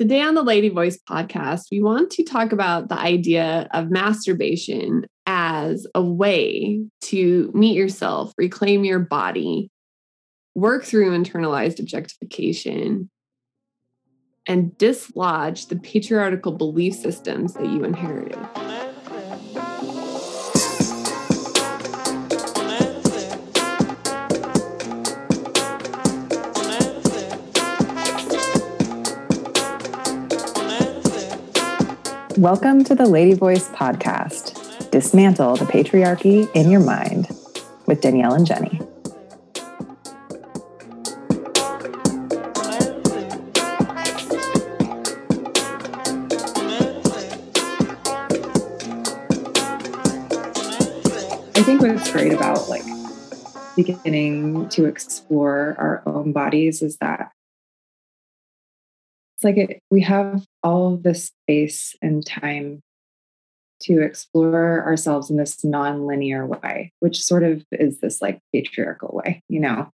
[0.00, 5.06] Today on the Lady Voice podcast, we want to talk about the idea of masturbation
[5.24, 9.70] as a way to meet yourself, reclaim your body,
[10.56, 13.08] work through internalized objectification,
[14.48, 18.83] and dislodge the patriarchal belief systems that you inherited.
[32.44, 34.90] Welcome to the Lady Voice podcast.
[34.90, 37.26] Dismantle the patriarchy in your mind
[37.86, 38.82] with Danielle and Jenni.
[51.56, 52.84] I think what's great about like
[53.74, 57.32] beginning to explore our own bodies is that
[59.34, 62.80] it's like it, we have all this space and time
[63.82, 69.42] to explore ourselves in this non-linear way which sort of is this like patriarchal way
[69.48, 69.90] you know?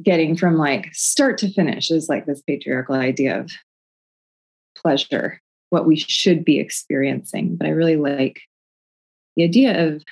[0.00, 3.50] Getting from like start to finish is like this patriarchal idea of
[4.76, 7.56] pleasure what we should be experiencing.
[7.56, 8.40] But i really like
[9.36, 10.02] the idea of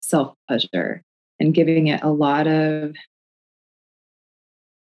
[0.00, 1.02] self pleasure
[1.40, 2.94] and giving it a lot of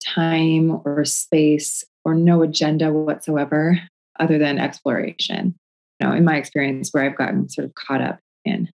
[0.03, 3.79] time or space or no agenda whatsoever
[4.19, 5.55] other than exploration.
[5.99, 8.69] You know, in my experience, where I've gotten sort of caught up in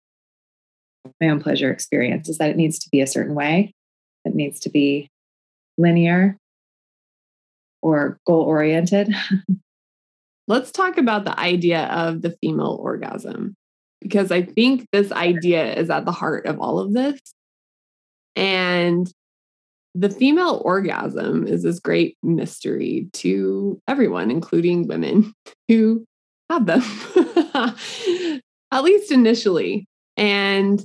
[1.20, 3.72] my own pleasure experience is that it needs to be a certain way,
[4.24, 5.08] it needs to be
[5.76, 6.36] linear
[7.82, 9.14] or goal oriented.
[10.48, 13.54] Let's talk about the idea of the female orgasm
[14.00, 17.18] because I think this idea is at the heart of all of this.
[18.36, 19.10] And
[19.94, 25.32] the female orgasm is this great mystery to everyone, including women
[25.68, 26.04] who
[26.50, 26.82] have them,
[28.72, 29.86] at least initially.
[30.16, 30.84] And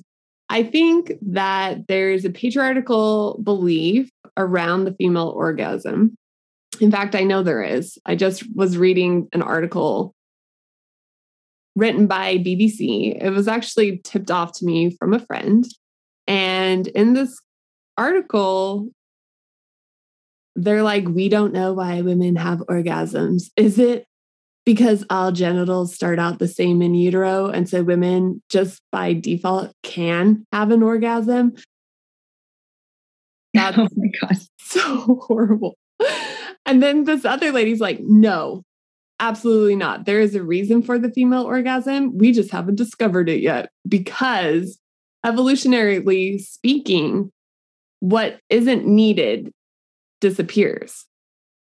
[0.50, 6.16] I think that there's a patriarchal belief around the female orgasm.
[6.80, 7.98] In fact, I know there is.
[8.06, 10.14] I just was reading an article
[11.76, 13.22] written by BBC.
[13.22, 15.66] It was actually tipped off to me from a friend.
[16.28, 17.40] And in this
[17.98, 18.90] article,
[20.64, 23.50] they're like, we don't know why women have orgasms.
[23.56, 24.06] Is it
[24.66, 27.48] because all genitals start out the same in utero?
[27.48, 31.56] And so women just by default can have an orgasm?
[33.58, 34.38] Oh That's oh my God.
[34.60, 35.76] So horrible.
[36.68, 38.62] And then this other lady's like, no,
[39.20, 40.06] absolutely not.
[40.06, 42.16] There is a reason for the female orgasm.
[42.16, 44.78] We just haven't discovered it yet because
[45.26, 47.32] evolutionarily speaking,
[48.02, 49.52] what isn't needed
[50.20, 51.06] disappears.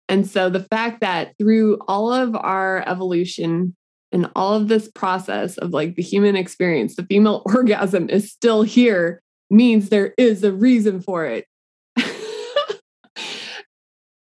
[0.10, 3.76] And so the fact that through all of our evolution
[4.12, 8.64] and all of this process of like the human experience, the female orgasm is still
[8.64, 11.46] here means there is a reason for it.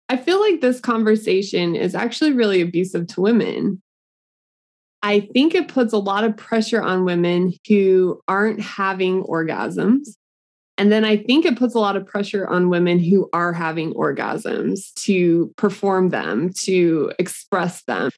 [0.09, 3.81] I feel like this conversation is actually really abusive to women.
[5.03, 10.09] I think it puts a lot of pressure on women who aren't having orgasms
[10.81, 13.93] and then I think it puts a lot of pressure on women who are having
[13.93, 18.11] orgasms to perform them, to express them.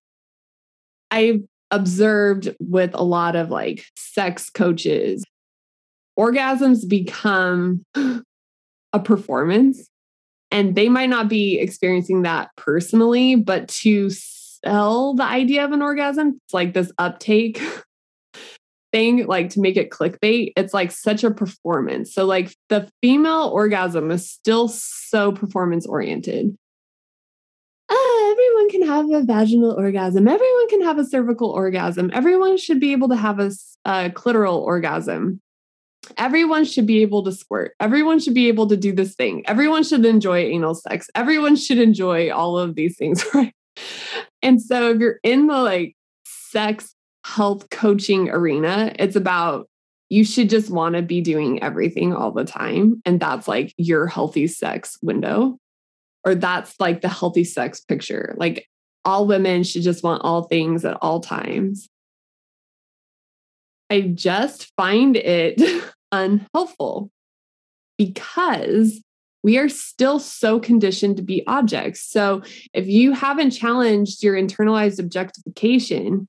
[1.11, 1.41] I've
[1.73, 5.25] observed with a lot of like sex coaches,
[6.17, 7.85] orgasms become
[8.93, 9.89] a performance.
[10.53, 15.83] And they might not be experiencing that personally, but to sell the idea of an
[15.83, 17.61] orgasm, it's like this uptake
[18.93, 22.15] thing, like to make it clickbait, it's like such a performance.
[22.15, 26.57] So, like, the female orgasm is still so performance oriented.
[27.89, 30.29] Uh, everyone can have a vaginal orgasm.
[30.29, 32.11] Everyone can have a cervical orgasm.
[32.13, 33.51] Everyone should be able to have a,
[33.85, 35.41] a clitoral orgasm.
[36.17, 37.75] Everyone should be able to squirt.
[37.79, 39.45] Everyone should be able to do this thing.
[39.47, 41.09] Everyone should enjoy anal sex.
[41.15, 43.55] Everyone should enjoy all of these things, right?
[44.45, 48.93] And so if you're in the like sex health coaching arena.
[48.99, 49.69] It's about
[50.09, 53.01] you should just want to be doing everything all the time.
[53.07, 55.59] And that's like your healthy sex window,
[56.25, 58.35] or that's like the healthy sex picture.
[58.37, 58.69] Like
[59.05, 61.89] all women should just want all things at all times.
[63.91, 65.61] I just find it
[66.13, 67.11] unhelpful
[67.99, 69.03] because
[69.43, 72.03] we are still so conditioned to be objects.
[72.03, 72.43] So
[72.73, 76.29] if you haven't challenged your internalized objectification,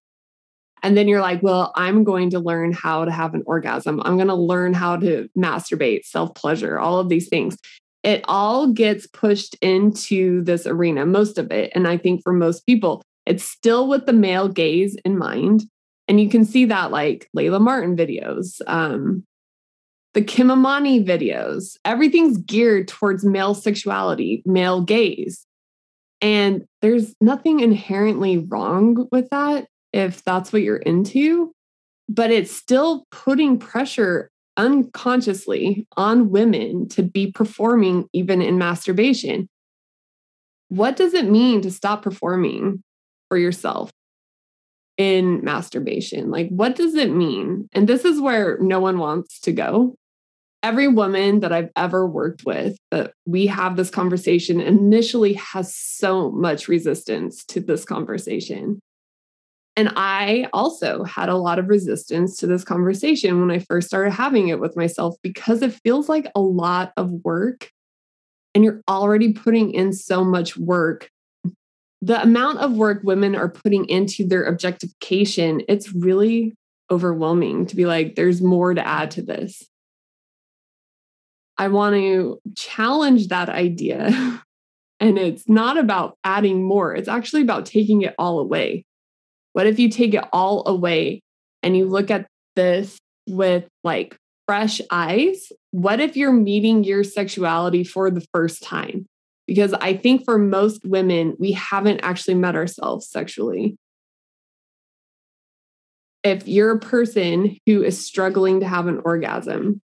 [0.84, 4.02] and then you're like, well, I'm going to learn how to have an orgasm.
[4.04, 7.58] I'm going to learn how to masturbate, self pleasure, all of these things.
[8.04, 11.72] It all gets pushed into this arena, most of it.
[11.74, 15.64] And I think for most people, It's still with the male gaze in mind.
[16.10, 19.24] And you can see that like Layla Martin videos, um,
[20.14, 25.46] the Kim Anami videos, everything's geared towards male sexuality, male gaze.
[26.22, 31.54] And there's nothing inherently wrong with that if that's what you're into,
[32.10, 39.48] but it's still putting pressure unconsciously on women to be performing even in masturbation.
[40.70, 42.84] What does it mean to stop performing
[43.30, 43.92] for yourself
[44.98, 46.30] in masturbation?
[46.30, 47.70] Like, what does it mean?
[47.74, 49.96] And this is where no one wants to go
[50.64, 56.32] every woman that I've ever worked with that we have this conversation initially has so
[56.32, 58.80] much resistance to this conversation.
[59.76, 64.12] And I also had a lot of resistance to this conversation when I first started
[64.12, 67.72] having it with myself because it feels like a lot of work
[68.54, 71.10] and you're already putting in so much work.
[72.02, 76.54] The amount of work women are putting into their objectification, it's really
[76.92, 79.64] overwhelming to be like, there's more to add to this.
[81.58, 84.42] I want to challenge that idea.
[85.00, 88.86] And it's not about adding more, it's actually about taking it all away.
[89.54, 91.22] What if you take it all away
[91.62, 92.98] and you look at this
[93.28, 94.18] with like
[94.48, 95.52] fresh eyes?
[95.72, 99.06] What if you're meeting your sexuality for the first time?
[99.48, 103.78] Because I think for most women, we haven't actually met ourselves sexually.
[106.24, 109.82] If you're a person who is struggling to have an orgasm,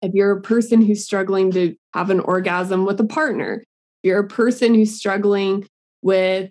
[0.00, 3.64] if you're a person who's struggling to have an orgasm with a partner,
[4.02, 5.66] if you're a person who's struggling
[6.02, 6.50] with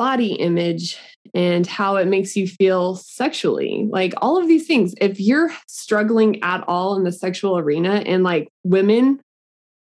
[0.00, 0.96] body image
[1.34, 6.42] and how it makes you feel sexually, like all of these things, if you're struggling
[6.42, 9.20] at all in the sexual arena and like women,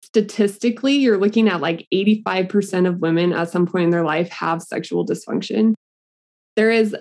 [0.01, 4.61] statistically, you're looking at like 85% of women at some point in their life have
[4.61, 5.73] sexual dysfunction.
[6.57, 6.93] There is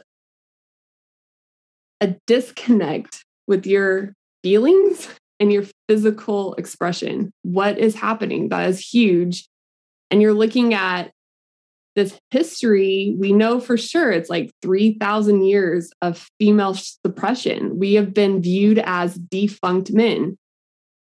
[2.01, 4.13] a disconnect with your
[4.45, 5.09] feelings
[5.41, 7.33] and your physical expression.
[7.43, 8.51] What is happening?
[8.51, 9.49] That is huge.
[10.13, 11.11] And you're looking at
[11.95, 17.79] this history, we know for sure it's like 3,000 years of female suppression.
[17.79, 20.39] We have been viewed as defunct men.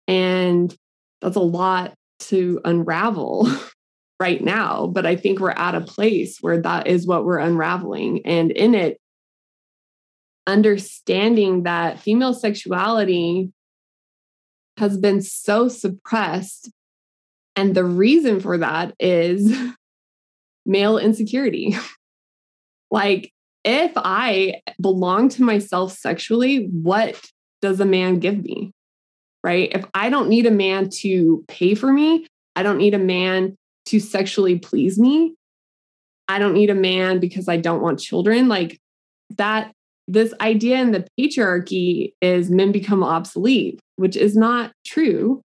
[0.07, 0.75] And
[1.21, 3.47] that's a lot to unravel
[4.19, 4.87] right now.
[4.87, 8.25] But I think we're at a place where that is what we're unraveling.
[8.25, 8.99] And in it,
[10.47, 13.51] understanding that female sexuality
[14.77, 16.71] has been so suppressed.
[17.55, 19.55] And the reason for that is
[20.65, 21.75] male insecurity.
[22.91, 23.31] like,
[23.63, 27.19] if I belong to myself sexually, what
[27.61, 28.71] does a man give me?
[29.43, 29.69] Right?
[29.73, 33.57] If I don't need a man to pay for me, I don't need a man
[33.87, 35.35] to sexually please me.
[36.27, 38.47] I don't need a man because I don't want children.
[38.47, 38.79] Like
[39.37, 39.71] that
[40.07, 45.41] this idea in the patriarchy is men become obsolete, which is not true.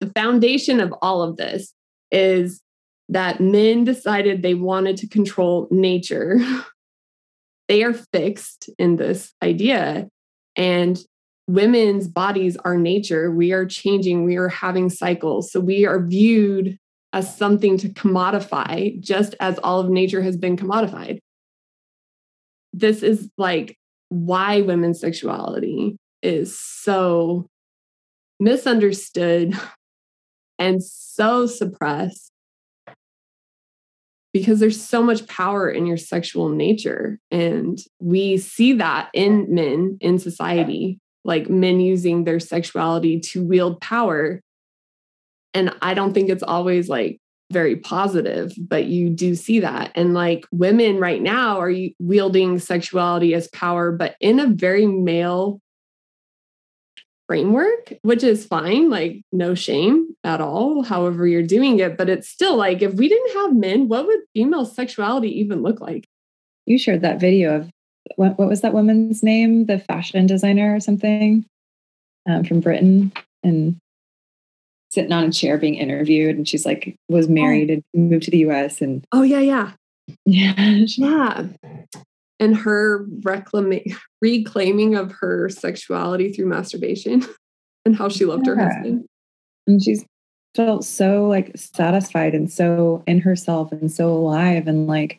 [0.00, 1.72] The foundation of all of this
[2.10, 2.60] is
[3.08, 6.38] that men decided they wanted to control nature.
[7.68, 10.08] they are fixed in this idea.
[10.56, 10.98] And
[11.46, 13.30] women's bodies are nature.
[13.30, 15.52] We are changing, we are having cycles.
[15.52, 16.78] So we are viewed
[17.12, 21.20] as something to commodify, just as all of nature has been commodified
[22.74, 23.78] this is like
[24.08, 27.46] why women's sexuality is so
[28.40, 29.54] misunderstood
[30.58, 32.32] and so suppressed
[34.34, 37.20] because there's so much power in your sexual nature.
[37.30, 43.80] And we see that in men in society, like men using their sexuality to wield
[43.80, 44.40] power.
[45.54, 47.20] And I don't think it's always like
[47.52, 49.92] very positive, but you do see that.
[49.94, 55.60] And like women right now are wielding sexuality as power, but in a very male
[57.26, 61.96] framework, which is fine, like no shame at all, however you're doing it.
[61.96, 65.80] But it's still like if we didn't have men, what would female sexuality even look
[65.80, 66.06] like?
[66.66, 67.70] You shared that video of
[68.16, 69.66] what, what was that woman's name?
[69.66, 71.44] The fashion designer or something
[72.28, 73.12] um, from Britain.
[73.42, 73.76] And
[74.90, 77.30] sitting on a chair being interviewed and she's like was oh.
[77.30, 79.72] married and moved to the US and Oh yeah, yeah.
[80.26, 80.84] Yeah.
[80.96, 81.46] yeah.
[82.40, 87.24] And her reclaiming reclaiming of her sexuality through masturbation
[87.84, 88.54] and how she loved yeah.
[88.54, 89.06] her husband.
[89.66, 90.04] And she's
[90.54, 95.18] felt so like satisfied and so in herself and so alive and like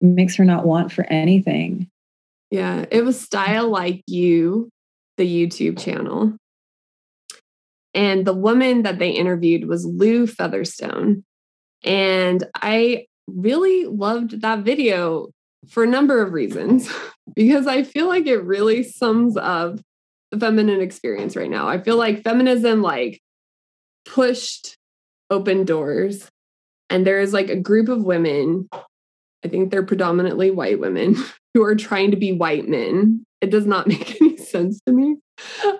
[0.00, 1.88] makes her not want for anything.
[2.50, 4.68] Yeah, it was StyleLikeU,
[5.16, 6.36] the YouTube channel.
[7.94, 11.24] And the woman that they interviewed was Lou Featherstone.
[11.84, 15.30] And I really loved that video
[15.68, 16.90] for a number of reasons
[17.34, 19.78] because I feel like it really sums up
[20.30, 21.68] the feminine experience right now.
[21.68, 23.20] I feel like feminism like
[24.04, 24.76] pushed
[25.28, 26.28] open doors
[26.88, 28.68] and there is like a group of women
[29.44, 31.16] I think they're predominantly white women
[31.54, 33.24] who are trying to be white men.
[33.40, 35.16] It does not make any sense to me.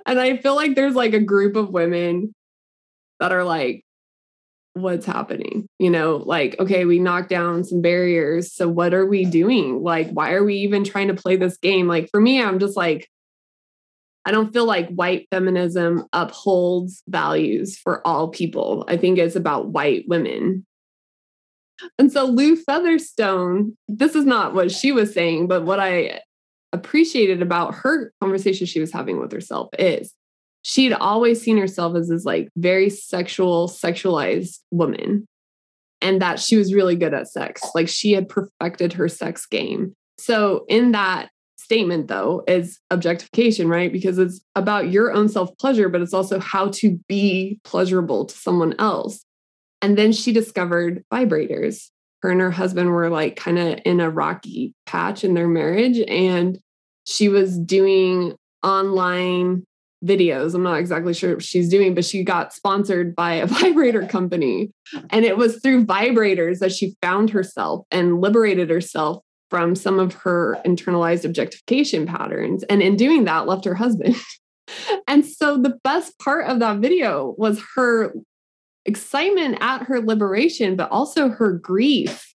[0.06, 2.32] And I feel like there's like a group of women
[3.18, 3.82] that are like,
[4.74, 5.66] what's happening?
[5.78, 8.52] You know, like, okay, we knocked down some barriers.
[8.52, 9.82] So what are we doing?
[9.82, 11.88] Like, why are we even trying to play this game?
[11.88, 13.08] Like, for me, I'm just like,
[14.24, 18.84] I don't feel like white feminism upholds values for all people.
[18.86, 20.66] I think it's about white women
[21.98, 26.20] and so Lou Featherstone, this is not what she was saying, but what I
[26.72, 30.14] appreciated about her conversation she was having with herself is
[30.62, 35.26] she'd always seen herself as this like very sexual, sexualized woman.
[36.02, 37.60] And that she was really good at sex.
[37.74, 39.94] Like she had perfected her sex game.
[40.18, 43.92] So in that statement though is objectification, right?
[43.92, 48.34] Because it's about your own self pleasure, but it's also how to be pleasurable to
[48.34, 49.24] someone else.
[49.82, 51.90] And then she discovered vibrators.
[52.22, 55.98] Her and her husband were like kind of in a rocky patch in their marriage.
[56.08, 56.58] And
[57.06, 59.64] she was doing online
[60.04, 60.54] videos.
[60.54, 64.72] I'm not exactly sure what she's doing, but she got sponsored by a vibrator company.
[65.10, 70.14] And it was through vibrators that she found herself and liberated herself from some of
[70.14, 72.62] her internalized objectification patterns.
[72.64, 74.16] And in doing that, left her husband.
[75.08, 78.14] and so the best part of that video was her
[78.86, 82.29] excitement at her liberation, but also her grief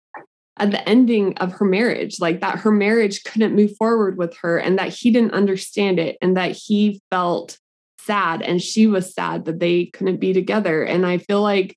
[0.59, 4.59] at the ending of her marriage, like that her marriage couldn't move forward with her
[4.59, 7.59] and that he didn't understand it and that he felt
[8.01, 10.83] sad and she was sad that they couldn't be together.
[10.83, 11.77] And I feel like,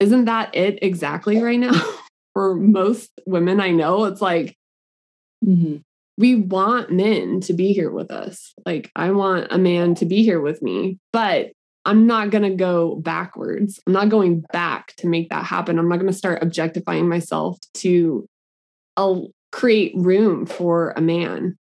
[0.00, 1.80] isn't that it exactly right now
[2.32, 4.04] for most women I know?
[4.04, 4.56] It's like,
[5.44, 5.78] mm-hmm.
[6.16, 8.54] we want men to be here with us.
[8.64, 11.50] Like, I want a man to be here with me, but
[11.84, 13.80] I'm not going to go backwards.
[13.86, 15.78] I'm not going back to make that happen.
[15.78, 18.26] I'm not going to start objectifying myself to
[18.96, 21.56] I'll create room for a man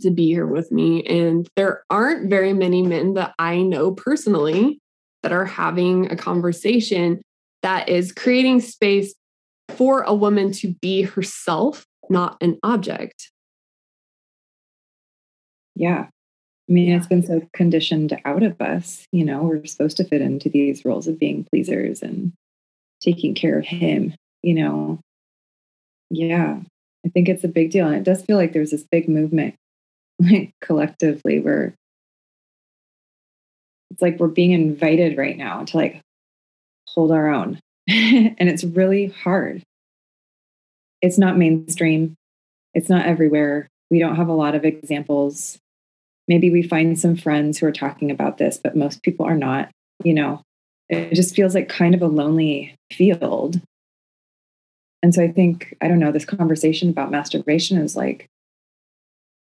[0.00, 1.04] to be here with me.
[1.04, 4.80] And there aren't very many men that I know personally
[5.22, 7.20] that are having a conversation
[7.62, 9.14] that is creating space
[9.68, 13.30] for a woman to be herself, not an object.
[15.74, 16.06] Yeah.
[16.68, 19.04] I mean, it's been so conditioned out of us.
[19.12, 22.32] You know, we're supposed to fit into these roles of being pleasers and
[23.00, 25.00] taking care of him, you know.
[26.10, 26.60] Yeah,
[27.04, 27.86] I think it's a big deal.
[27.86, 29.56] And it does feel like there's this big movement,
[30.18, 31.74] like collectively, where
[33.90, 36.00] it's like we're being invited right now to like
[36.86, 37.58] hold our own.
[37.88, 39.62] and it's really hard.
[41.00, 42.14] It's not mainstream,
[42.74, 43.68] it's not everywhere.
[43.90, 45.58] We don't have a lot of examples
[46.28, 49.70] maybe we find some friends who are talking about this, but most people are not,
[50.04, 50.42] you know,
[50.88, 53.60] it just feels like kind of a lonely field.
[55.02, 58.26] And so I think, I don't know, this conversation about masturbation is like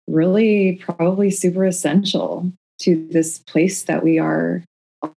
[0.06, 4.62] really probably super essential to this place that we are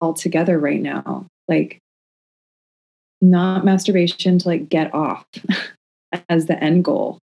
[0.00, 1.26] all together right now.
[1.48, 1.78] Like,
[3.20, 5.24] not masturbation to like get off
[6.28, 7.18] as the end goal,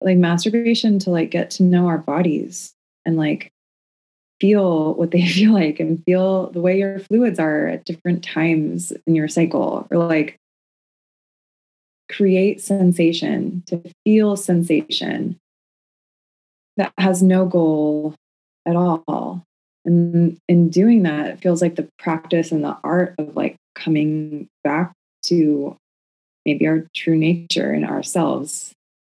[0.00, 2.72] like masturbation to like get to know our bodies
[3.04, 3.50] and like
[4.40, 8.92] feel what they feel like and feel the way your fluids are at different times
[9.06, 10.36] in your cycle or like
[12.10, 15.38] create sensation to feel sensation
[16.76, 18.14] that has no goal
[18.66, 19.44] at all.
[19.84, 24.48] And in doing that it feels like the practice and the art of like coming
[24.64, 24.92] back
[25.26, 25.76] to
[26.44, 28.72] maybe our true nature in ourselves.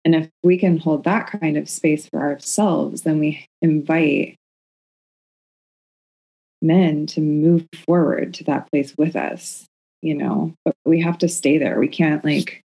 [0.05, 4.37] And if we can hold that kind of space for ourselves then we invite
[6.63, 9.67] men to move forward to that place with us,
[10.03, 11.79] you know, but we have to stay there.
[11.79, 12.63] We can't like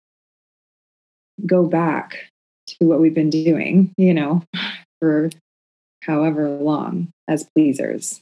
[1.44, 2.30] go back
[2.66, 4.42] to what we've been doing, you know,
[5.00, 5.30] for
[6.02, 8.20] however long as pleasers.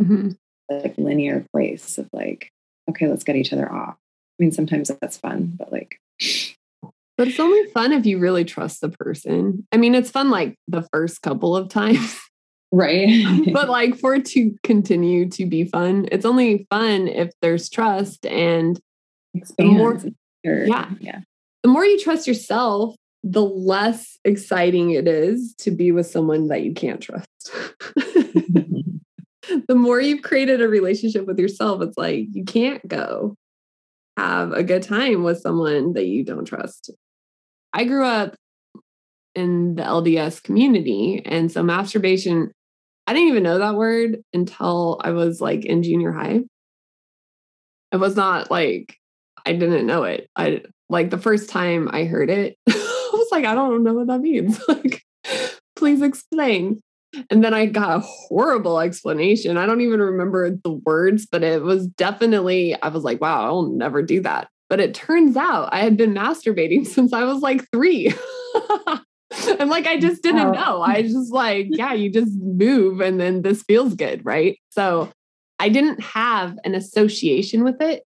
[0.00, 0.30] Mm-hmm.
[0.70, 2.50] Like linear place of like,
[2.88, 3.94] okay, let's get each other off.
[3.94, 6.00] I mean, sometimes that's fun, but like,
[7.16, 9.66] but it's only fun if you really trust the person.
[9.70, 12.18] I mean, it's fun like the first couple of times.
[12.74, 13.24] Right.
[13.52, 18.26] but like for it to continue to be fun, it's only fun if there's trust
[18.26, 18.80] and
[19.58, 20.00] the more,
[20.42, 20.90] yeah.
[21.00, 21.20] Yeah.
[21.62, 26.62] The more you trust yourself, the less exciting it is to be with someone that
[26.62, 27.28] you can't trust.
[29.68, 33.36] the more you've created a relationship with yourself, it's like you can't go.
[34.16, 36.90] have a good time with someone that you don't trust.
[37.72, 38.34] I grew up
[39.34, 41.22] in the LDS community.
[41.24, 42.52] And so masturbation,
[43.06, 46.40] I didn't even know that word until I was like in junior high.
[47.92, 48.96] It was not like
[49.46, 50.28] I didn't know it.
[50.36, 54.06] I like the first time I heard it, I was like, I don't know what
[54.06, 54.60] that means.
[54.68, 55.02] like,
[55.76, 56.80] please explain.
[57.30, 59.56] And then I got a horrible explanation.
[59.56, 63.70] I don't even remember the words, but it was definitely, I was like, wow, I'll
[63.70, 64.48] never do that.
[64.68, 68.12] But it turns out I had been masturbating since I was like three.
[69.60, 70.52] and like, I just didn't oh.
[70.52, 70.82] know.
[70.82, 74.24] I just like, yeah, you just move and then this feels good.
[74.24, 74.58] Right.
[74.70, 75.10] So
[75.58, 78.04] I didn't have an association with it.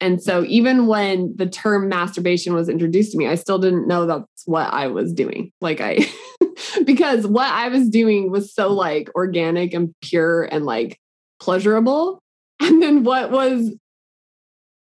[0.00, 4.06] And so even when the term masturbation was introduced to me, I still didn't know
[4.06, 5.52] that's what I was doing.
[5.60, 6.06] Like I
[6.84, 10.98] because what I was doing was so like organic and pure and like
[11.40, 12.20] pleasurable.
[12.60, 13.72] And then what was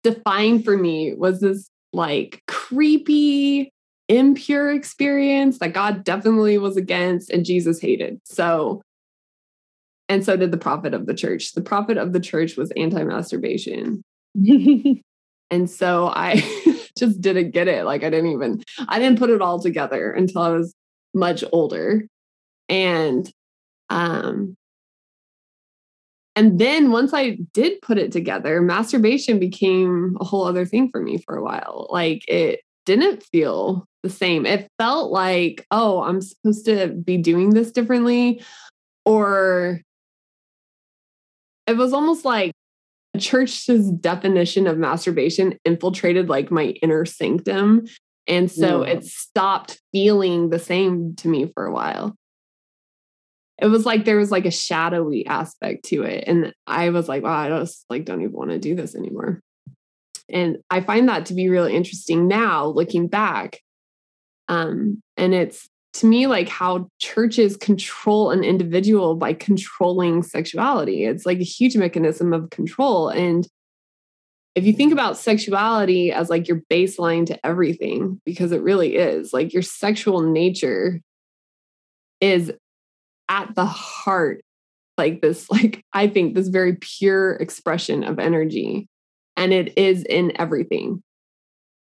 [0.04, 3.72] defined for me was this like creepy,
[4.18, 8.20] impure experience that God definitely was against and Jesus hated.
[8.26, 8.82] So,
[10.10, 11.54] and so did the prophet of the church.
[11.54, 14.04] The prophet of the church was anti masturbation.
[15.52, 16.44] and so I
[16.98, 17.86] just didn't get it.
[17.86, 20.74] Like, I didn't even, I didn't put it all together until I was
[21.14, 22.08] much older.
[22.70, 23.32] And
[23.90, 24.56] um
[26.36, 31.00] and then once I did put it together, masturbation became a whole other thing for
[31.00, 31.88] me for a while.
[31.92, 34.46] Like it didn't feel the same.
[34.46, 38.44] It felt like, oh, I'm supposed to be doing this differently.
[39.06, 39.82] Or
[41.68, 42.54] it was almost like
[43.14, 47.86] a church's definition of masturbation infiltrated like my inner sanctum
[48.28, 48.94] and so yeah.
[48.94, 52.16] it stopped feeling the same to me for a while.
[53.62, 56.24] It was like there was like a shadowy aspect to it.
[56.28, 59.42] And I was like, wow, I just like don't even want to do this anymore.
[60.30, 63.60] And I find that to be really interesting now looking back.
[64.48, 71.06] Um, and it's to me like how churches control an individual by controlling sexuality.
[71.06, 73.10] It's like a huge mechanism of control.
[73.10, 73.48] And
[74.56, 79.34] if you think about sexuality as like your baseline to everything, because it really is,
[79.34, 81.00] like your sexual nature
[82.22, 82.52] is
[83.30, 84.42] at the heart,
[84.98, 88.88] like this, like I think this very pure expression of energy.
[89.44, 91.04] And it is in everything.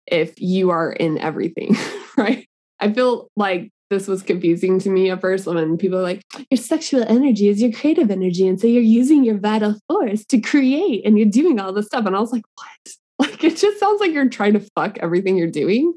[0.08, 1.78] If you are in everything,
[2.18, 2.46] right?
[2.82, 6.58] I feel like this was confusing to me at first when people are like, your
[6.58, 8.46] sexual energy is your creative energy.
[8.46, 12.06] And so you're using your vital force to create and you're doing all this stuff.
[12.06, 12.96] And I was like, what?
[13.18, 15.94] Like, it just sounds like you're trying to fuck everything you're doing.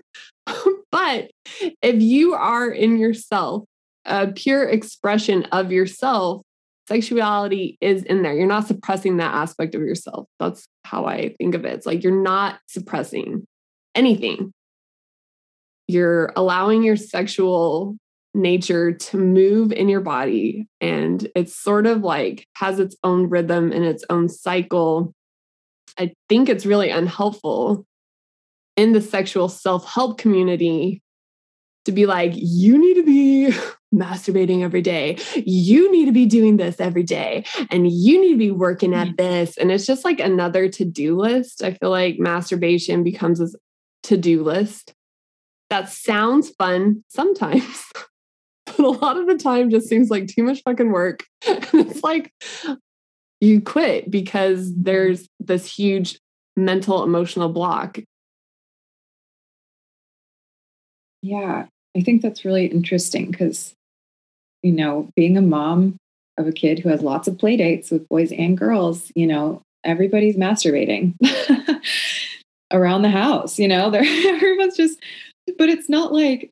[0.93, 1.33] but
[1.83, 3.65] if you are in yourself,
[4.05, 6.43] a pure expression of yourself,
[6.89, 8.35] sexuality is in there.
[8.35, 10.27] You're not suppressing that aspect of yourself.
[10.41, 11.75] That's how I think of it.
[11.75, 13.47] It's like you're not suppressing
[13.95, 14.53] anything
[15.89, 17.97] you're allowing your sexual
[18.35, 23.73] nature to move in your body and it's sort of like has its own rhythm
[23.73, 25.13] and its own cycle
[25.99, 27.85] i think it's really unhelpful
[28.77, 31.01] in the sexual self-help community
[31.89, 33.53] to be like you need to be
[33.95, 38.39] masturbating every day you need to be doing this every day and you need to
[38.39, 39.17] be working at mm-hmm.
[39.17, 43.49] this and it's just like another to-do list i feel like masturbation becomes a
[44.03, 44.95] to-do list
[45.71, 47.85] that sounds fun sometimes,
[48.67, 51.25] but a lot of the time just seems like too much fucking work.
[51.47, 52.33] and it's like
[53.41, 56.19] you quit because there's this huge
[56.57, 57.99] mental emotional block.
[61.21, 61.67] Yeah,
[61.99, 63.75] I think that's really interesting because,
[64.63, 65.97] you know, being a mom
[66.39, 69.63] of a kid who has lots of play dates with boys and girls, you know,
[69.83, 71.15] everybody's masturbating
[72.73, 75.03] around the house, you know, they're everyone's just
[75.57, 76.51] but it's not like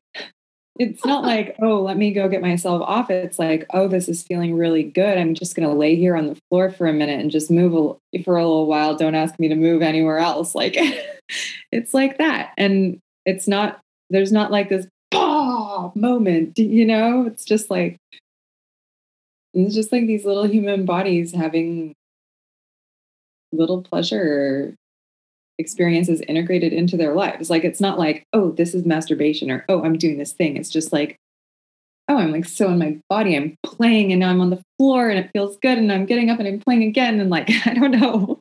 [0.79, 3.09] it's not like oh let me go get myself off.
[3.09, 5.17] It's like oh this is feeling really good.
[5.17, 7.99] I'm just going to lay here on the floor for a minute and just move
[8.13, 8.97] a, for a little while.
[8.97, 10.55] Don't ask me to move anywhere else.
[10.55, 10.75] Like
[11.71, 12.51] it's like that.
[12.57, 13.79] And it's not
[14.09, 15.91] there's not like this bah!
[15.95, 17.97] moment you know it's just like
[19.53, 21.95] it's just like these little human bodies having
[23.51, 24.75] little pleasure
[25.59, 27.49] experiences integrated into their lives.
[27.49, 30.57] Like it's not like, oh, this is masturbation or oh, I'm doing this thing.
[30.57, 31.17] It's just like,
[32.07, 33.35] oh, I'm like so in my body.
[33.35, 36.29] I'm playing and now I'm on the floor and it feels good and I'm getting
[36.29, 37.19] up and I'm playing again.
[37.19, 38.39] And like, I don't know.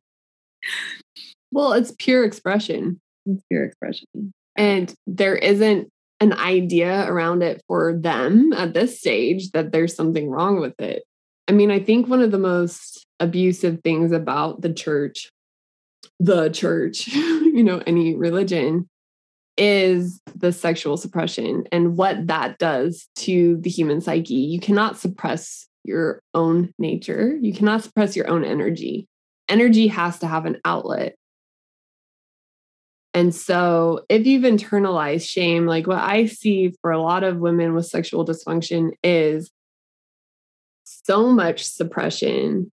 [1.53, 2.99] Well, it's pure expression.
[3.25, 4.07] It's pure expression.
[4.57, 5.89] And there isn't
[6.21, 11.05] an idea around it for them at this stage that there's something wrong with it.
[11.49, 15.31] I mean, I think one of the most abusive things about the church
[16.19, 18.89] the church, you know, any religion,
[19.57, 24.35] is the sexual suppression and what that does to the human psyche.
[24.35, 29.07] You cannot suppress your own nature, you cannot suppress your own energy.
[29.49, 31.15] Energy has to have an outlet.
[33.17, 37.73] And so, if you've internalized shame, like what I see for a lot of women
[37.73, 39.51] with sexual dysfunction is
[40.85, 42.71] so much suppression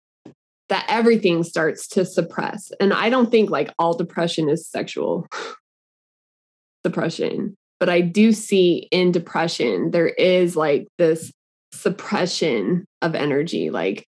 [0.69, 2.73] that everything starts to suppress.
[2.81, 5.29] And I don't think like all depression is sexual
[6.85, 11.31] suppression, but I do see in depression, there is like this
[11.73, 13.71] suppression of energy.
[13.71, 14.09] Like,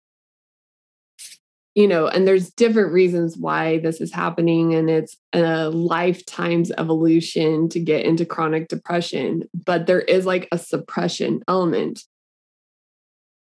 [1.78, 4.74] you know, and there's different reasons why this is happening.
[4.74, 10.58] And it's a lifetime's evolution to get into chronic depression, but there is like a
[10.58, 12.02] suppression element.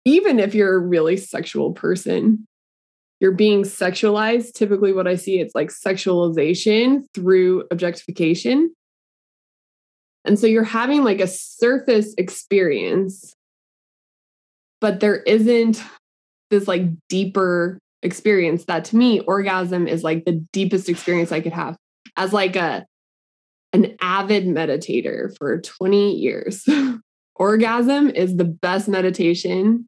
[0.05, 2.47] Even if you're a really sexual person,
[3.21, 4.53] you're being sexualized.
[4.53, 8.75] Typically, what I see, it's like sexualization through objectification.
[10.27, 13.35] And so you're having like a surface experience,
[14.83, 15.83] but there isn't
[16.51, 21.53] this like deeper experience that to me, orgasm is like the deepest experience I could
[21.53, 21.77] have
[22.17, 22.87] as like a
[23.73, 26.67] an avid meditator for 20 years.
[27.35, 29.87] orgasm is the best meditation.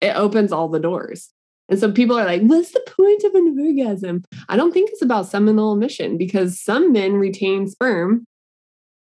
[0.00, 1.30] It opens all the doors.
[1.68, 4.24] And so people are like, what's the point of an orgasm?
[4.48, 8.24] I don't think it's about seminal emission because some men retain sperm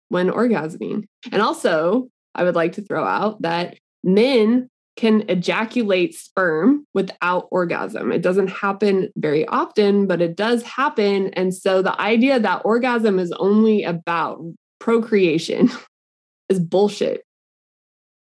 [0.09, 1.05] when orgasming.
[1.33, 8.11] And also, I would like to throw out that men can ejaculate sperm without orgasm.
[8.11, 11.33] It doesn't happen very often, but it does happen.
[11.35, 14.43] And so the idea that orgasm is only about
[14.81, 15.71] procreation
[16.49, 17.23] is bullshit.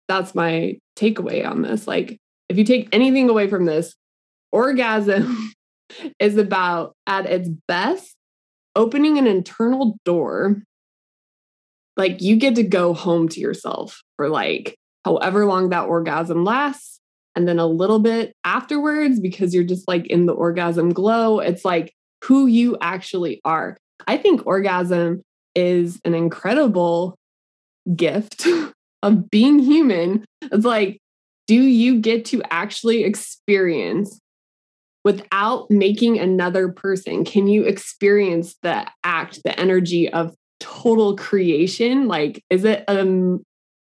[0.08, 1.88] That's my takeaway on this.
[1.88, 3.96] Like, if you take anything away from this,
[4.52, 5.52] orgasm
[6.20, 8.16] is about, at its best,
[8.76, 10.62] opening an internal door.
[11.98, 17.00] Like you get to go home to yourself for like however long that orgasm lasts.
[17.36, 21.64] And then a little bit afterwards, because you're just like in the orgasm glow, it's
[21.64, 23.78] like who you actually are.
[24.08, 25.22] I think orgasm
[25.56, 27.16] is an incredible
[27.96, 28.48] gift
[29.04, 30.26] of being human.
[30.42, 31.00] It's like,
[31.48, 34.20] do you get to actually experience
[35.04, 42.44] without making another person can you experience the act the energy of total creation like
[42.50, 43.06] is it a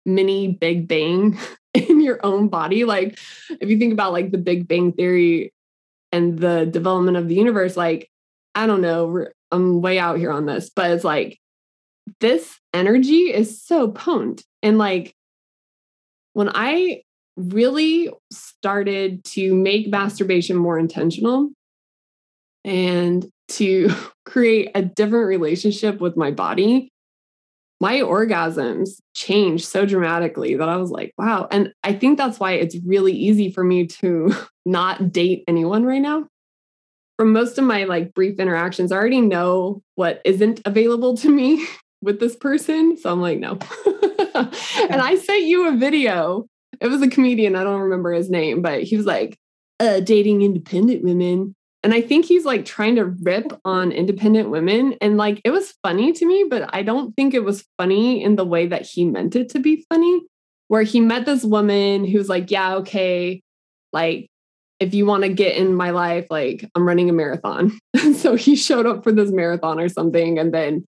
[0.06, 1.38] mini big bang
[1.74, 2.86] in your own body.
[2.86, 5.54] Like if you think about like the big bang theory
[6.12, 8.10] and the development of the universe like
[8.54, 11.40] i don't know i'm way out here on this but it's like
[12.20, 14.44] this energy is so potent.
[14.62, 15.16] And like
[16.34, 17.02] when i
[17.36, 21.50] really started to make masturbation more intentional
[22.64, 23.90] and to
[24.26, 26.90] create a different relationship with my body,
[27.82, 31.48] my orgasms changed so dramatically that I was like, wow.
[31.52, 34.34] And I think that's why it's really easy for me to
[34.66, 36.28] not date anyone right now.
[37.18, 41.66] From most of my like brief interactions, I already know what isn't available to me
[42.02, 42.98] with this person.
[42.98, 43.52] So I'm like, no.
[44.36, 46.46] and I sent you a video
[46.82, 47.56] it was a comedian.
[47.56, 49.38] I don't remember his name, but he was like,
[49.80, 51.56] uh, dating independent women.
[51.86, 54.96] And I think he's like trying to rip on independent women.
[55.02, 58.38] And like, it was funny to me, but I don't think it was funny in
[58.38, 60.24] the way that he meant it to be funny,
[60.68, 63.44] where he met this woman who's like, yeah, okay,
[63.94, 64.32] like,
[64.80, 67.78] if you want to get in my life, like, I'm running a marathon.
[68.16, 70.40] so he showed up for this marathon or something.
[70.40, 70.86] And then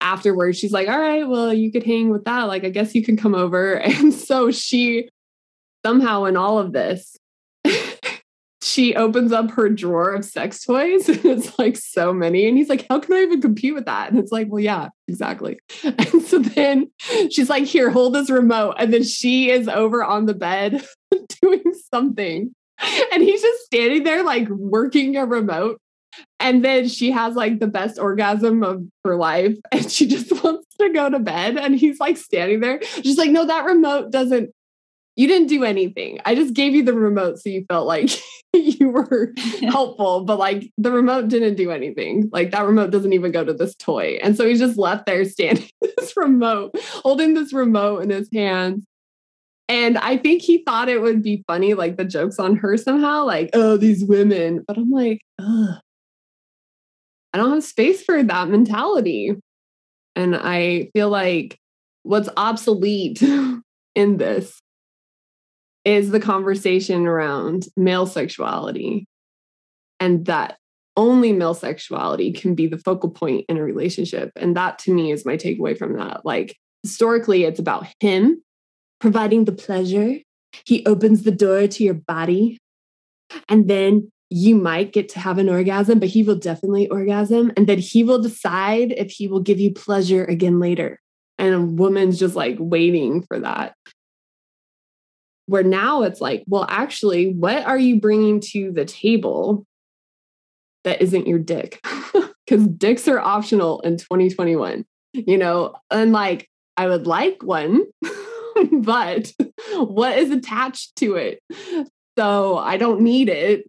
[0.00, 3.02] afterwards she's like all right well you could hang with that like i guess you
[3.02, 5.08] can come over and so she
[5.84, 7.16] somehow in all of this
[8.78, 12.68] she opens up her drawer of sex toys and it's like so many and he's
[12.68, 16.22] like how can i even compete with that and it's like well yeah exactly and
[16.22, 16.88] so then
[17.28, 20.86] she's like here hold this remote and then she is over on the bed
[21.42, 22.54] doing something
[23.12, 25.80] and he's just standing there like working a remote
[26.38, 30.68] and then she has like the best orgasm of her life and she just wants
[30.80, 31.56] to go to bed.
[31.56, 32.80] And he's like standing there.
[32.82, 34.50] She's like, no, that remote doesn't,
[35.18, 36.20] you didn't do anything.
[36.24, 38.08] I just gave you the remote so you felt like
[38.54, 42.30] you were helpful, but like the remote didn't do anything.
[42.32, 44.20] Like that remote doesn't even go to this toy.
[44.22, 48.86] And so he's just left there standing this remote, holding this remote in his hands.
[49.68, 53.24] And I think he thought it would be funny, like the jokes on her somehow,
[53.24, 54.64] like, oh, these women.
[54.66, 55.80] But I'm like, ugh
[57.34, 59.34] I don't have space for that mentality.
[60.14, 61.58] And I feel like
[62.04, 63.20] what's obsolete
[63.94, 64.60] in this
[65.84, 69.06] is the conversation around male sexuality
[70.00, 70.58] and that
[70.96, 74.32] only male sexuality can be the focal point in a relationship.
[74.36, 76.26] And that to me is my takeaway from that.
[76.26, 78.42] Like historically, it's about him
[79.00, 80.16] providing the pleasure.
[80.64, 82.58] He opens the door to your body.
[83.48, 87.52] And then you might get to have an orgasm, but he will definitely orgasm.
[87.56, 90.98] And then he will decide if he will give you pleasure again later.
[91.38, 93.74] And a woman's just like waiting for that.
[95.48, 99.64] Where now it's like, well, actually, what are you bringing to the table
[100.84, 101.84] that isn't your dick?
[102.46, 105.74] Because dicks are optional in 2021, you know?
[105.90, 107.82] And like, I would like one,
[108.72, 109.30] but
[109.74, 111.42] what is attached to it?
[112.18, 113.68] So I don't need it.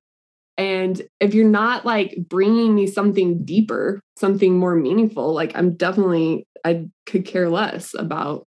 [0.58, 6.48] And if you're not like bringing me something deeper, something more meaningful, like I'm definitely,
[6.64, 8.48] I could care less about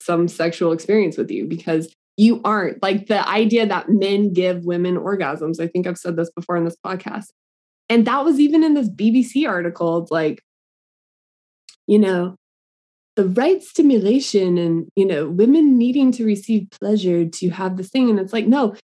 [0.00, 4.98] some sexual experience with you because you aren't like the idea that men give women
[4.98, 5.58] orgasms.
[5.58, 7.28] I think I've said this before in this podcast.
[7.88, 10.02] And that was even in this BBC article.
[10.02, 10.42] It's like,
[11.86, 12.36] you know,
[13.16, 18.10] the right stimulation and, you know, women needing to receive pleasure to have this thing.
[18.10, 18.76] And it's like, no.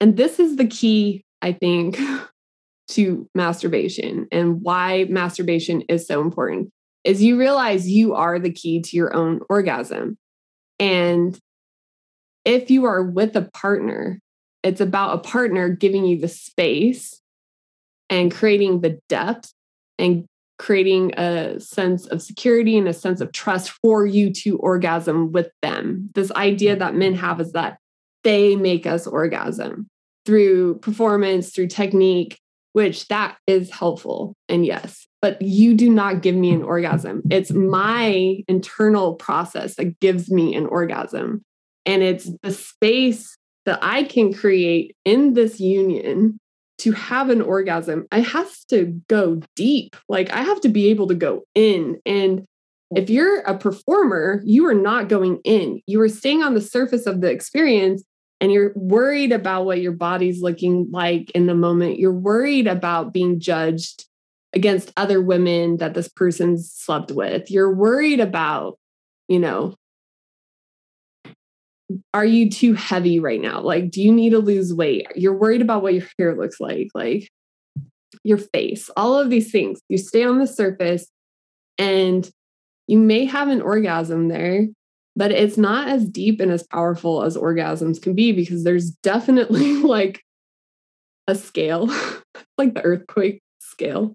[0.00, 1.98] And this is the key I think,
[2.88, 6.70] to masturbation and why masturbation is so important
[7.04, 10.16] is you realize you are the key to your own orgasm.
[10.78, 11.38] And
[12.44, 14.20] if you are with a partner,
[14.62, 17.20] it's about a partner giving you the space
[18.08, 19.52] and creating the depth
[19.98, 20.26] and
[20.58, 25.48] creating a sense of security and a sense of trust for you to orgasm with
[25.62, 26.10] them.
[26.14, 27.78] This idea that men have is that
[28.24, 29.88] they make us orgasm
[30.26, 32.38] through performance, through technique,
[32.74, 34.34] which that is helpful.
[34.50, 37.22] And yes, but you do not give me an orgasm.
[37.30, 41.42] It's my internal process that gives me an orgasm.
[41.86, 46.38] And it's the space that I can create in this union
[46.78, 48.06] to have an orgasm.
[48.10, 49.96] I have to go deep.
[50.08, 52.00] Like I have to be able to go in.
[52.06, 52.44] And
[52.90, 55.80] if you're a performer, you are not going in.
[55.86, 58.02] You are staying on the surface of the experience
[58.40, 61.98] and you're worried about what your body's looking like in the moment.
[61.98, 64.06] You're worried about being judged
[64.54, 67.50] against other women that this person's slept with.
[67.50, 68.78] You're worried about,
[69.28, 69.76] you know,
[72.14, 73.60] are you too heavy right now?
[73.60, 75.06] Like, do you need to lose weight?
[75.14, 77.28] You're worried about what your hair looks like, like
[78.24, 79.80] your face, all of these things.
[79.88, 81.08] You stay on the surface
[81.78, 82.28] and
[82.86, 84.66] you may have an orgasm there,
[85.16, 89.76] but it's not as deep and as powerful as orgasms can be because there's definitely
[89.82, 90.22] like
[91.26, 91.86] a scale,
[92.58, 94.14] like the earthquake scale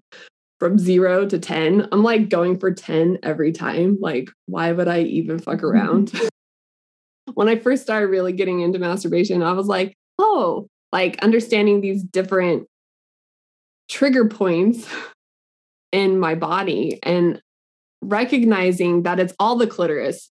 [0.58, 1.88] from zero to 10.
[1.92, 3.98] I'm like going for 10 every time.
[4.00, 5.66] Like, why would I even fuck mm-hmm.
[5.66, 6.12] around?
[7.34, 12.02] when I first started really getting into masturbation, I was like, oh, like understanding these
[12.02, 12.66] different
[13.88, 14.88] trigger points
[15.92, 17.40] in my body and
[18.02, 20.30] recognizing that it's all the clitoris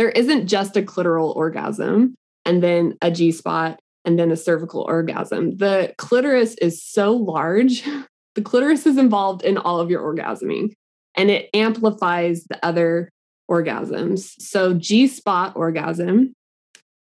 [0.00, 2.14] there isn't just a clitoral orgasm
[2.46, 5.58] and then a G spot and then a cervical orgasm.
[5.58, 7.86] The clitoris is so large.
[8.36, 10.70] The clitoris is involved in all of your orgasming
[11.16, 13.10] and it amplifies the other
[13.50, 14.40] orgasms.
[14.40, 16.34] So, G spot orgasm,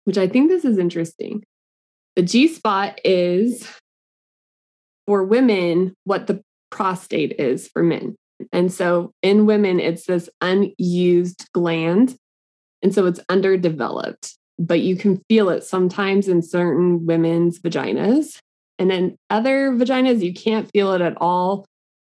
[0.04, 1.42] which I think this is interesting.
[2.16, 3.68] The G spot is
[5.06, 8.16] for women what the prostate is for men.
[8.52, 12.16] And so in women, it's this unused gland
[12.84, 18.38] and so it's underdeveloped, but you can feel it sometimes in certain women's vaginas.
[18.78, 21.64] And in other vaginas, you can't feel it at all.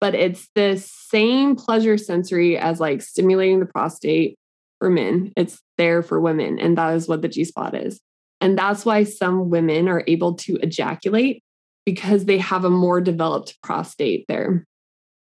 [0.05, 4.37] But it's the same pleasure sensory as like stimulating the prostate
[4.79, 5.33] for men.
[5.35, 6.59] It's there for women.
[6.59, 8.03] And that is what the G spot is.
[8.39, 11.43] And that's why some women are able to ejaculate
[11.87, 14.67] because they have a more developed prostate there.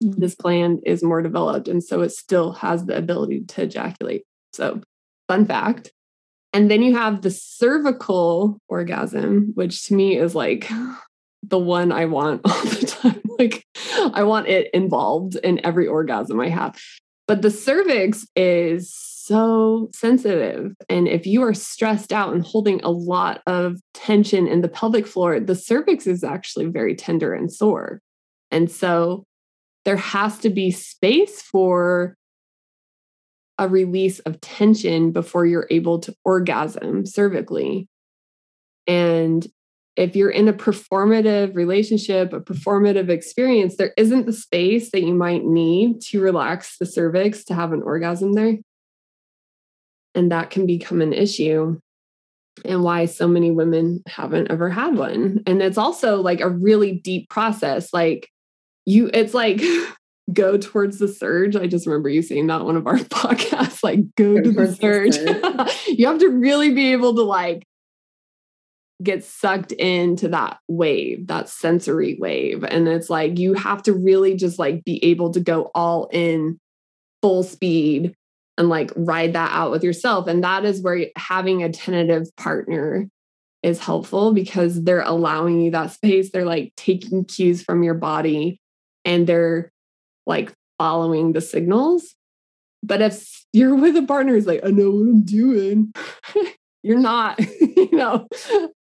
[0.03, 0.21] Mm-hmm.
[0.21, 1.69] This gland is more developed.
[1.69, 4.25] And so it still has the ability to ejaculate.
[4.53, 4.81] So
[5.29, 5.93] Fun fact.
[6.53, 10.69] And then you have the cervical orgasm, which to me is like
[11.49, 13.21] the one I want all the time.
[13.39, 13.67] Like
[14.15, 16.79] I want it involved in every orgasm I have.
[17.27, 20.73] But the cervix is so sensitive.
[20.91, 25.07] And if you are stressed out and holding a lot of tension in the pelvic
[25.07, 28.01] floor, the cervix is actually very tender and sore.
[28.51, 29.25] And so
[29.87, 32.17] there has to be space for
[33.59, 37.87] a release of tension before you're able to orgasm cervically.
[38.87, 39.47] And
[39.97, 45.15] if you're in a performative relationship, a performative experience, there isn't the space that you
[45.15, 48.57] might need to relax the cervix to have an orgasm there.
[50.15, 51.79] And that can become an issue.
[52.65, 55.43] and why so many women haven't ever had one.
[55.47, 57.93] And it's also like a really deep process.
[57.93, 58.29] Like
[58.87, 59.61] you, it's like
[60.33, 61.57] go towards the surge.
[61.57, 64.75] I just remember you saying that one of our podcasts, like go, go to the
[64.75, 65.17] surge.
[65.17, 65.87] The surge.
[65.99, 67.65] you have to really be able to like
[69.05, 72.65] get sucked into that wave, that sensory wave.
[72.65, 76.59] And it's like you have to really just like be able to go all in
[77.23, 78.15] full speed
[78.57, 80.27] and like ride that out with yourself.
[80.27, 83.09] And that is where having a tentative partner
[83.63, 86.31] is helpful because they're allowing you that space.
[86.31, 88.61] They're like taking cues from your body
[89.05, 89.73] and they're
[90.27, 92.15] like following the signals.
[92.83, 95.95] But if you're with a partner who's like, I know what I'm doing,
[96.83, 98.29] you're not, you know,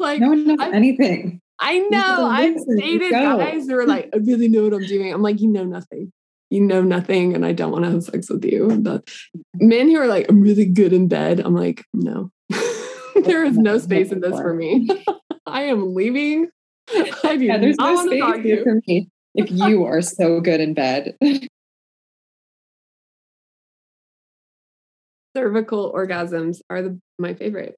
[0.01, 1.41] like no one knows I've, anything.
[1.59, 2.25] I know.
[2.25, 5.13] I've dated guys who are like, I really know what I'm doing.
[5.13, 6.11] I'm like, you know nothing
[6.51, 8.67] you know nothing and I don't want to have sex with you.
[8.81, 9.67] But mm-hmm.
[9.67, 12.29] men who are like, I'm really good in bed, I'm like, no,
[13.15, 14.87] there is no space in this for me.
[15.47, 16.49] I am leaving.
[17.23, 20.73] I do yeah, there's no space here for me if you are so good in
[20.73, 21.15] bed.
[25.35, 27.75] Cervical orgasms are the, my favorite.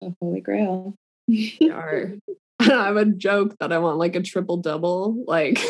[0.00, 0.94] The holy grail.
[1.28, 2.14] They are.
[2.60, 5.24] I have a joke that I want like a triple double.
[5.26, 5.60] Like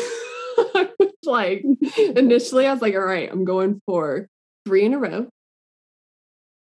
[1.23, 1.65] like
[1.97, 4.27] initially I was like, all right, I'm going for
[4.65, 5.27] three in a row.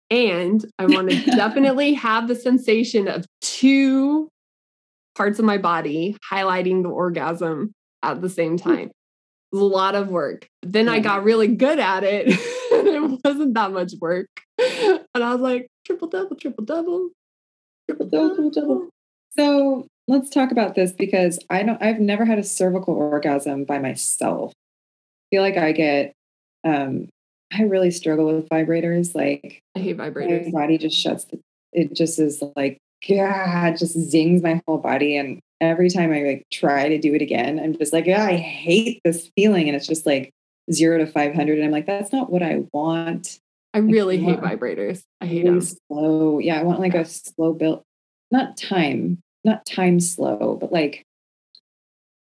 [0.10, 4.30] And I want to definitely have the sensation of two
[5.16, 7.74] parts of my body highlighting the orgasm
[8.04, 8.70] at the same hmm.
[8.70, 8.88] time.
[8.90, 10.48] It was a lot of work.
[10.62, 10.88] Then.
[10.88, 12.28] I got really good at it.
[12.28, 14.30] it wasn't that much work.
[14.58, 17.10] And I was like, triple double, triple double, triple double, triple double.
[19.38, 23.80] So let's talk about this because I don't I've never had a cervical orgasm by
[23.80, 24.52] myself.
[24.52, 26.14] I feel like I get
[26.64, 27.08] um
[27.54, 29.14] I really struggle with vibrators.
[29.16, 30.52] Like I hate vibrators.
[30.52, 31.40] My body just shuts the,
[31.74, 32.78] it just is like
[33.08, 35.18] God, just zings my whole body.
[35.18, 38.36] And every time I like try to do it again, I'm just like, yeah, I
[38.36, 39.68] hate this feeling.
[39.68, 40.32] And it's just like
[40.72, 41.58] zero to 500.
[41.58, 43.40] And I'm like, that's not what I want.
[43.74, 45.04] I really I hate vibrators.
[45.22, 45.78] I hate really them.
[45.88, 46.40] Slow.
[46.40, 46.60] Yeah.
[46.60, 47.84] I want like a slow build,
[48.30, 51.06] not time, not time slow, but like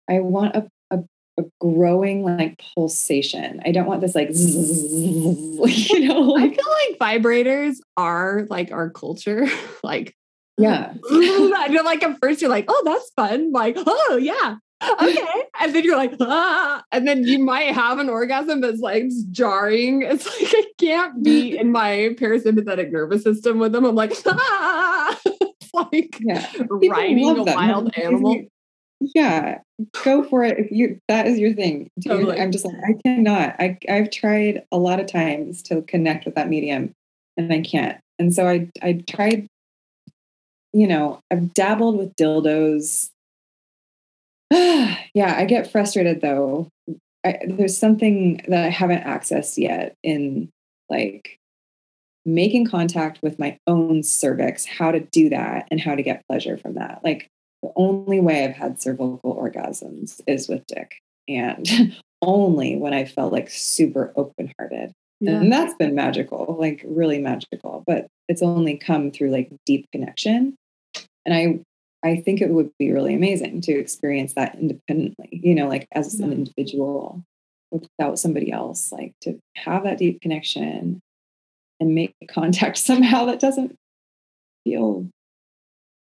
[0.08, 1.04] I want a, a,
[1.38, 3.60] a growing like pulsation.
[3.64, 6.20] I don't want this like, zzz, you know.
[6.20, 9.46] Like, I feel like vibrators are like our culture.
[9.82, 10.14] like,
[10.58, 10.94] yeah.
[11.10, 13.52] I feel like at first you're like, oh, that's fun.
[13.52, 14.56] Like, oh yeah.
[14.82, 15.26] Okay.
[15.60, 20.02] and then you're like, ah, and then you might have an orgasm that's like jarring.
[20.02, 23.84] It's like I can't be in my parasympathetic nervous system with them.
[23.84, 25.20] I'm like, ah
[25.74, 26.46] like yeah.
[26.68, 28.44] riding a wild animal.
[29.00, 29.60] Yeah,
[30.04, 30.58] go for it.
[30.58, 31.90] If you that is your thing.
[32.06, 32.38] Totally.
[32.38, 33.56] I'm just like I cannot.
[33.58, 36.92] I I've tried a lot of times to connect with that medium,
[37.36, 37.98] and I can't.
[38.18, 39.46] And so I I tried.
[40.72, 43.09] You know, I've dabbled with dildos.
[45.14, 46.68] yeah, I get frustrated though.
[47.24, 50.48] I, there's something that I haven't accessed yet in
[50.88, 51.38] like
[52.24, 56.56] making contact with my own cervix, how to do that and how to get pleasure
[56.56, 57.00] from that.
[57.04, 57.28] Like
[57.62, 61.66] the only way I've had cervical orgasms is with dick and
[62.22, 64.92] only when I felt like super open hearted.
[65.20, 65.32] Yeah.
[65.32, 70.56] And that's been magical, like really magical, but it's only come through like deep connection.
[71.26, 71.60] And I
[72.02, 76.18] I think it would be really amazing to experience that independently, you know, like as
[76.18, 77.22] an individual
[77.70, 81.00] without somebody else, like to have that deep connection
[81.78, 83.76] and make contact somehow that doesn't
[84.64, 85.08] feel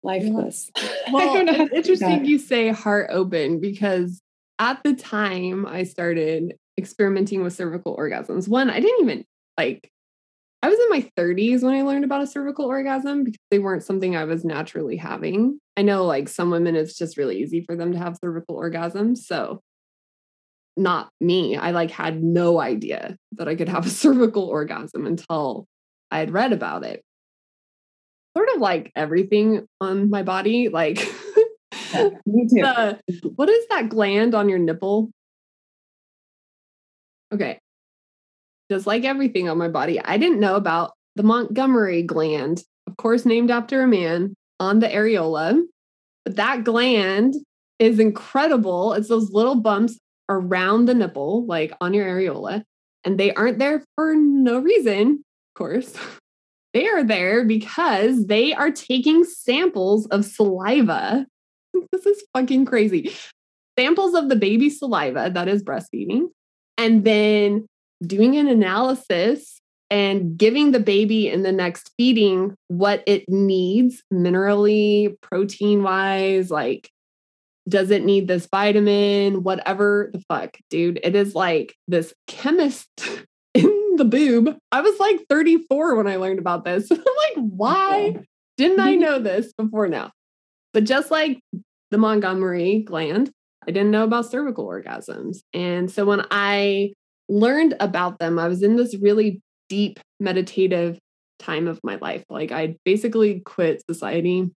[0.03, 0.71] lifeless.
[1.09, 4.19] Well, it's interesting you say heart open because
[4.59, 9.25] at the time I started experimenting with cervical orgasms, one, I didn't even
[9.57, 9.89] like,
[10.63, 13.83] I was in my 30s when I learned about a cervical orgasm because they weren't
[13.83, 15.59] something I was naturally having.
[15.77, 19.19] I know like some women, it's just really easy for them to have cervical orgasms.
[19.19, 19.61] So,
[20.75, 21.55] not me.
[21.57, 25.67] I like had no idea that I could have a cervical orgasm until
[26.09, 27.03] I had read about it.
[28.35, 31.07] Sort of like everything on my body, like
[31.93, 32.61] yeah, me too.
[32.61, 32.99] The,
[33.35, 35.11] what is that gland on your nipple?
[37.33, 37.59] Okay.
[38.71, 43.25] Just like everything on my body, I didn't know about the Montgomery gland, of course,
[43.25, 45.61] named after a man on the areola.
[46.25, 47.35] But that gland
[47.79, 48.93] is incredible.
[48.93, 49.97] It's those little bumps
[50.29, 52.63] around the nipple, like on your areola,
[53.05, 55.23] and they aren't there for no reason
[55.57, 55.93] of course.
[56.73, 61.25] They are there because they are taking samples of saliva.
[61.91, 63.15] This is fucking crazy.
[63.79, 66.25] Samples of the baby saliva that is breastfeeding,
[66.77, 67.65] and then
[68.05, 75.19] doing an analysis and giving the baby in the next feeding what it needs minerally,
[75.21, 76.89] protein wise, like
[77.67, 80.99] does it need this vitamin, whatever the fuck, dude.
[81.03, 82.87] It is like this chemist
[83.53, 84.57] in the boob.
[84.71, 86.89] I was like 34 when I learned about this.
[86.91, 88.17] I'm like, oh, why
[88.57, 90.11] didn't I know this before now?
[90.73, 91.39] But just like
[91.91, 93.31] the Montgomery gland,
[93.67, 95.39] I didn't know about cervical orgasms.
[95.53, 96.93] And so when I
[97.29, 100.99] learned about them, I was in this really deep meditative
[101.39, 102.23] time of my life.
[102.29, 104.49] Like I basically quit society.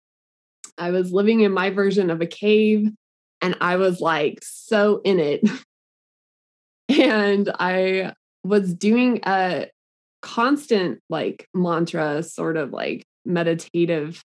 [0.78, 2.90] I was living in my version of a cave
[3.42, 5.48] and I was like so in it.
[6.88, 8.14] and I
[8.44, 9.68] was doing a
[10.22, 14.22] constant like mantra, sort of like meditative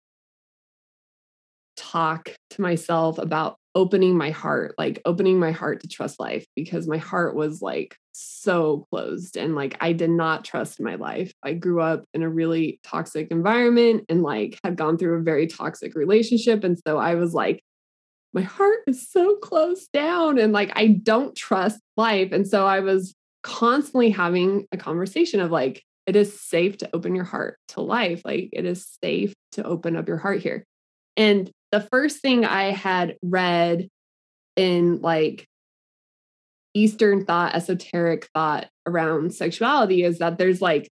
[1.77, 6.89] talk to myself about opening my heart, like opening my heart to trust life because
[6.89, 11.33] my heart was like so closed and like I did not trust my life.
[11.43, 15.47] I grew up in a really toxic environment and like had gone through a very
[15.47, 16.65] toxic relationship.
[16.65, 17.63] And so I was like,
[18.33, 22.33] my heart is so closed down and like I don't trust life.
[22.33, 27.15] And so I was constantly having a conversation of like, it is safe to open
[27.15, 28.23] your heart to life.
[28.25, 30.65] Like it is safe to open up your heart here.
[31.17, 33.89] And the first thing I had read
[34.57, 35.47] in like
[36.75, 40.89] Eastern thought, esoteric thought around sexuality is that there's like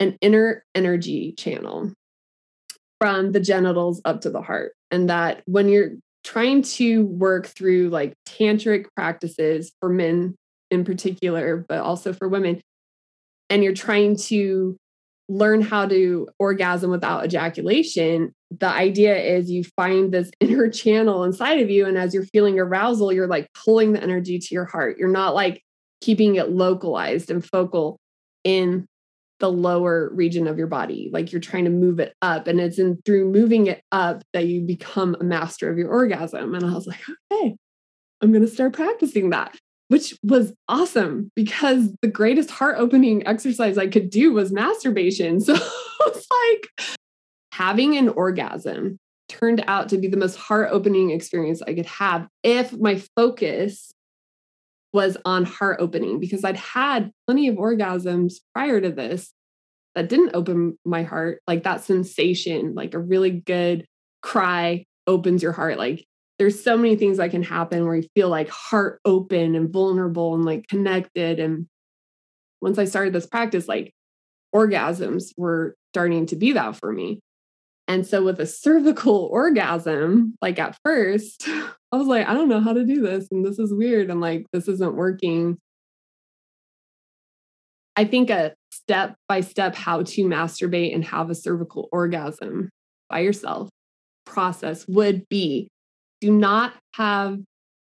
[0.00, 1.92] an inner energy channel
[3.00, 4.72] from the genitals up to the heart.
[4.90, 5.92] And that when you're
[6.24, 10.34] trying to work through like tantric practices for men
[10.70, 12.60] in particular, but also for women,
[13.50, 14.76] and you're trying to
[15.28, 21.60] learn how to orgasm without ejaculation, the idea is you find this inner channel inside
[21.60, 21.86] of you.
[21.86, 24.98] And as you're feeling arousal, you're like pulling the energy to your heart.
[24.98, 25.62] You're not like
[26.00, 27.98] keeping it localized and focal
[28.44, 28.86] in
[29.40, 31.10] the lower region of your body.
[31.12, 32.46] Like you're trying to move it up.
[32.46, 36.54] And it's in through moving it up that you become a master of your orgasm.
[36.54, 37.00] And I was like,
[37.32, 37.56] okay,
[38.20, 39.56] I'm going to start practicing that
[39.88, 45.40] which was awesome because the greatest heart opening exercise I could do was masturbation.
[45.44, 45.54] So
[46.06, 46.98] it's like
[47.54, 48.98] having an orgasm
[49.28, 53.92] turned out to be the most heart opening experience I could have if my focus
[54.92, 59.32] was on heart opening because I'd had plenty of orgasms prior to this
[59.94, 63.86] that didn't open my heart like that sensation like a really good
[64.22, 66.06] cry opens your heart like
[66.38, 70.34] there's so many things that can happen where you feel like heart open and vulnerable
[70.34, 71.38] and like connected.
[71.38, 71.66] And
[72.60, 73.94] once I started this practice, like
[74.54, 77.20] orgasms were starting to be that for me.
[77.86, 82.60] And so with a cervical orgasm, like at first, I was like, I don't know
[82.60, 83.28] how to do this.
[83.30, 84.10] And this is weird.
[84.10, 85.58] And like, this isn't working.
[87.96, 92.70] I think a step by step how to masturbate and have a cervical orgasm
[93.08, 93.68] by yourself
[94.26, 95.68] process would be
[96.20, 97.38] do not have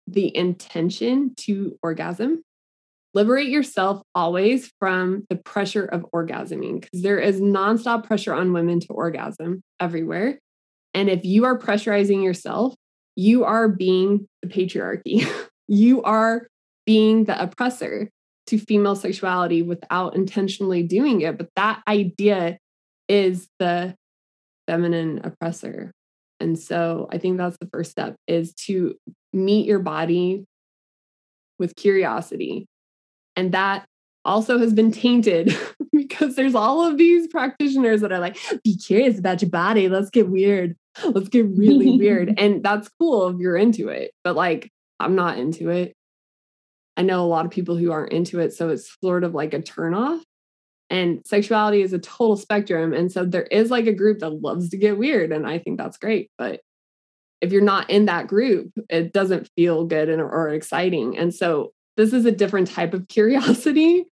[0.08, 2.42] the intention to orgasm.
[3.14, 8.80] Liberate yourself always from the pressure of orgasming because there is nonstop pressure on women
[8.82, 10.40] to orgasm everywhere.
[10.94, 12.76] And if you are pressurizing yourself,
[13.16, 15.28] you are being the patriarchy.
[15.68, 16.48] you are
[16.86, 18.10] being the oppressor
[18.48, 21.38] to female sexuality without intentionally doing it.
[21.38, 22.58] But that idea
[23.08, 23.96] is the
[24.68, 25.92] feminine oppressor.
[26.40, 28.96] And so I think that's the first step is to
[29.34, 30.46] meet your body
[31.58, 32.68] with curiosity.
[33.40, 33.86] And that
[34.26, 35.58] also has been tainted
[35.94, 39.88] because there's all of these practitioners that are like, be curious about your body.
[39.88, 40.76] Let's get weird.
[41.06, 42.38] Let's get really weird.
[42.38, 44.12] And that's cool if you're into it.
[44.26, 44.70] But like,
[45.00, 45.94] I'm not into it.
[46.98, 48.52] I know a lot of people who aren't into it.
[48.52, 50.22] So it's sort of like a turnoff.
[50.90, 52.92] And sexuality is a total spectrum.
[52.92, 55.32] And so there is like a group that loves to get weird.
[55.32, 56.30] And I think that's great.
[56.38, 56.60] But
[57.40, 61.18] if you're not in that group, it doesn't feel good and, or exciting.
[61.18, 64.06] And so this is a different type of curiosity.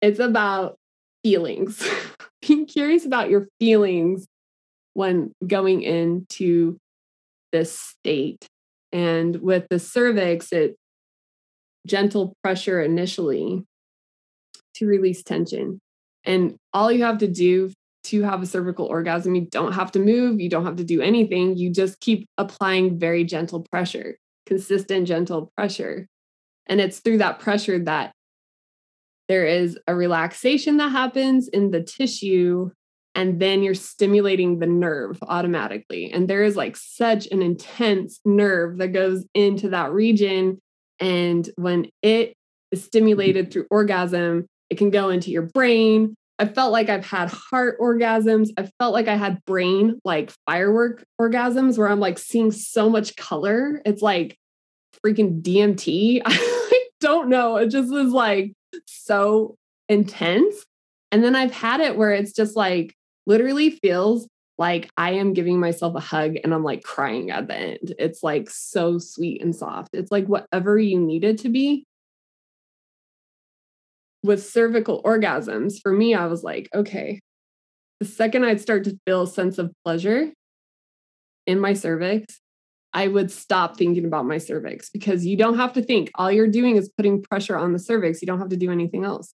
[0.00, 0.76] It's about
[1.22, 1.86] feelings,
[2.46, 4.26] being curious about your feelings
[4.94, 6.78] when going into
[7.52, 8.46] this state.
[8.92, 10.76] And with the cervix, it
[11.86, 13.64] gentle pressure initially
[14.74, 15.80] to release tension.
[16.24, 17.72] And all you have to do
[18.04, 21.00] to have a cervical orgasm, you don't have to move, you don't have to do
[21.00, 21.56] anything.
[21.56, 24.16] You just keep applying very gentle pressure,
[24.46, 26.06] consistent, gentle pressure.
[26.66, 28.12] And it's through that pressure that
[29.28, 32.70] there is a relaxation that happens in the tissue.
[33.14, 36.10] And then you're stimulating the nerve automatically.
[36.10, 40.60] And there is like such an intense nerve that goes into that region.
[40.98, 42.34] And when it
[42.70, 42.86] is mm-hmm.
[42.86, 46.14] stimulated through orgasm, it can go into your brain.
[46.38, 48.48] I felt like I've had heart orgasms.
[48.56, 53.14] I felt like I had brain like firework orgasms where I'm like seeing so much
[53.16, 53.82] color.
[53.84, 54.36] It's like
[55.04, 56.22] freaking DMT.
[56.26, 57.56] I don't know.
[57.56, 58.52] It just was like
[58.86, 59.56] so
[59.88, 60.64] intense.
[61.10, 62.94] And then I've had it where it's just like
[63.26, 64.26] literally feels
[64.58, 67.94] like I am giving myself a hug and I'm like crying at the end.
[67.98, 69.90] It's like so sweet and soft.
[69.92, 71.84] It's like whatever you need it to be.
[74.22, 77.18] With cervical orgasms, for me, I was like, okay,
[77.98, 80.32] the second I'd start to feel a sense of pleasure
[81.46, 82.40] in my cervix,
[82.94, 86.10] I would stop thinking about my cervix because you don't have to think.
[86.16, 88.20] All you're doing is putting pressure on the cervix.
[88.20, 89.32] You don't have to do anything else.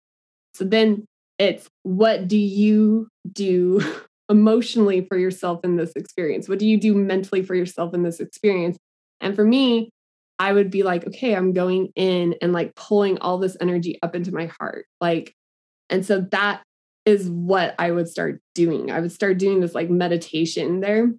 [0.54, 1.06] So then
[1.40, 3.82] it's what do you do
[4.30, 6.48] emotionally for yourself in this experience?
[6.48, 8.78] What do you do mentally for yourself in this experience?
[9.22, 9.90] And for me,
[10.40, 14.16] I would be like, okay, I'm going in and like pulling all this energy up
[14.16, 14.86] into my heart.
[15.02, 15.34] Like,
[15.90, 16.62] and so that
[17.06, 18.92] is what I would start doing.
[18.92, 21.12] I would start doing this like meditation there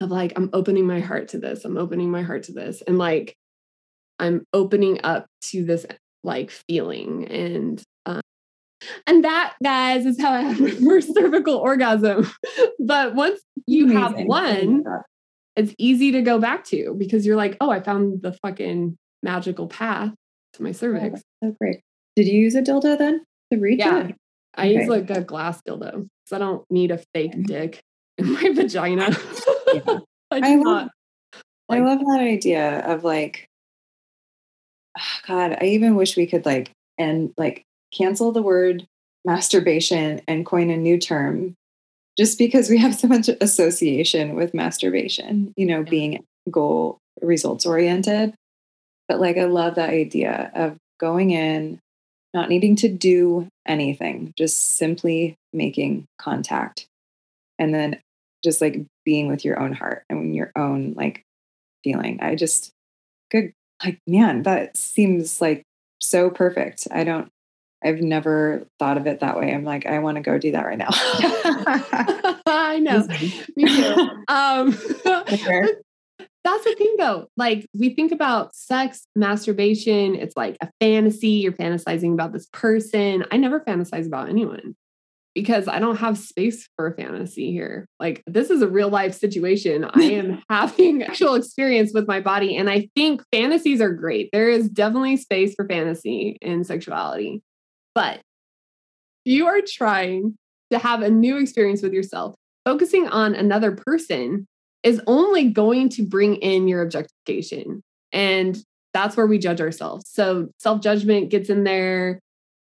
[0.00, 1.64] of like, I'm opening my heart to this.
[1.64, 2.82] I'm opening my heart to this.
[2.82, 3.34] And like,
[4.18, 5.86] I'm opening up to this
[6.22, 7.26] like feeling.
[7.28, 8.20] And um,
[9.06, 12.30] and that, guys, is how I had my first cervical orgasm.
[12.78, 14.02] but once you Amazing.
[14.02, 14.84] have one,
[15.56, 19.66] it's easy to go back to because you're like, oh, I found the fucking magical
[19.66, 20.12] path
[20.54, 21.22] to my oh, cervix.
[21.42, 21.80] Oh, so great.
[22.14, 24.16] Did you use a dildo then to reach yeah, it?
[24.54, 24.74] I okay.
[24.74, 27.80] use like a glass dildo because I don't need a fake dick
[28.18, 29.10] in my vagina.
[30.30, 30.90] I, I, love, not,
[31.68, 33.48] like, I love that idea of like,
[35.26, 38.86] God, I even wish we could like and like cancel the word
[39.24, 41.54] masturbation and coin a new term
[42.16, 48.34] just because we have so much association with masturbation, you know, being goal results oriented.
[49.08, 51.78] But like, I love that idea of going in,
[52.32, 56.86] not needing to do anything, just simply making contact.
[57.58, 58.00] And then
[58.42, 61.24] just like being with your own heart and your own like
[61.82, 62.18] feeling.
[62.20, 62.72] I just,
[63.30, 65.62] good, like, man, that seems like
[66.02, 66.86] so perfect.
[66.90, 67.30] I don't
[67.84, 69.52] I've never thought of it that way.
[69.52, 70.88] I'm like, I want to go do that right now.
[72.46, 73.06] I know.
[73.56, 74.24] Me too.
[74.28, 74.70] Um,
[76.44, 77.28] that's the thing though.
[77.36, 81.28] Like we think about sex, masturbation, it's like a fantasy.
[81.28, 83.24] You're fantasizing about this person.
[83.30, 84.74] I never fantasize about anyone
[85.36, 87.90] because I don't have space for fantasy here.
[88.00, 89.84] Like this is a real life situation.
[89.84, 92.56] I am having actual experience with my body.
[92.56, 94.30] And I think fantasies are great.
[94.32, 97.42] There is definitely space for fantasy in sexuality.
[97.94, 98.22] But
[99.26, 100.38] you are trying
[100.70, 102.34] to have a new experience with yourself.
[102.64, 104.46] Focusing on another person
[104.82, 107.82] is only going to bring in your objectification.
[108.10, 108.56] And
[108.94, 110.08] that's where we judge ourselves.
[110.08, 112.20] So self judgment gets in there,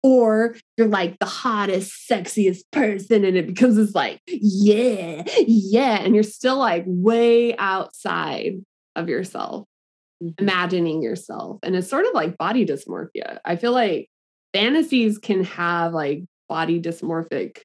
[0.08, 6.00] or you're like the hottest, sexiest person, and it becomes this like, yeah, yeah.
[6.00, 8.54] And you're still like way outside
[8.96, 9.66] of yourself,
[10.24, 10.42] mm-hmm.
[10.42, 11.60] imagining yourself.
[11.62, 13.40] And it's sort of like body dysmorphia.
[13.44, 14.08] I feel like
[14.54, 17.58] fantasies can have like body dysmorphic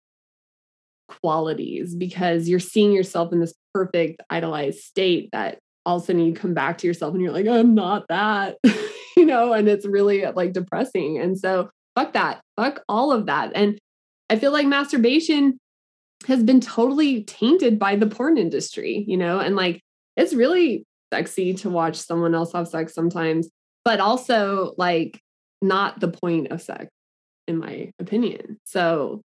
[1.09, 6.26] qualities because you're seeing yourself in this perfect idolized state that all of a sudden
[6.26, 8.57] you come back to yourself and you're like, I'm not that,
[9.16, 11.20] you know, and it's really like depressing.
[11.20, 13.53] And so fuck that, fuck all of that.
[13.55, 13.78] And
[14.30, 15.59] I feel like masturbation
[16.26, 19.80] has been totally tainted by the porn industry, you know, and like
[20.16, 23.49] it's really sexy to watch someone else have sex sometimes,
[23.84, 25.20] but also like
[25.61, 26.86] not the point of sex,
[27.47, 28.59] in my opinion.
[28.64, 29.20] So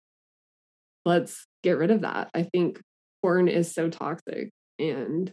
[1.05, 2.29] let's get rid of that.
[2.33, 2.81] I think
[3.21, 4.49] porn is so toxic
[4.79, 5.31] and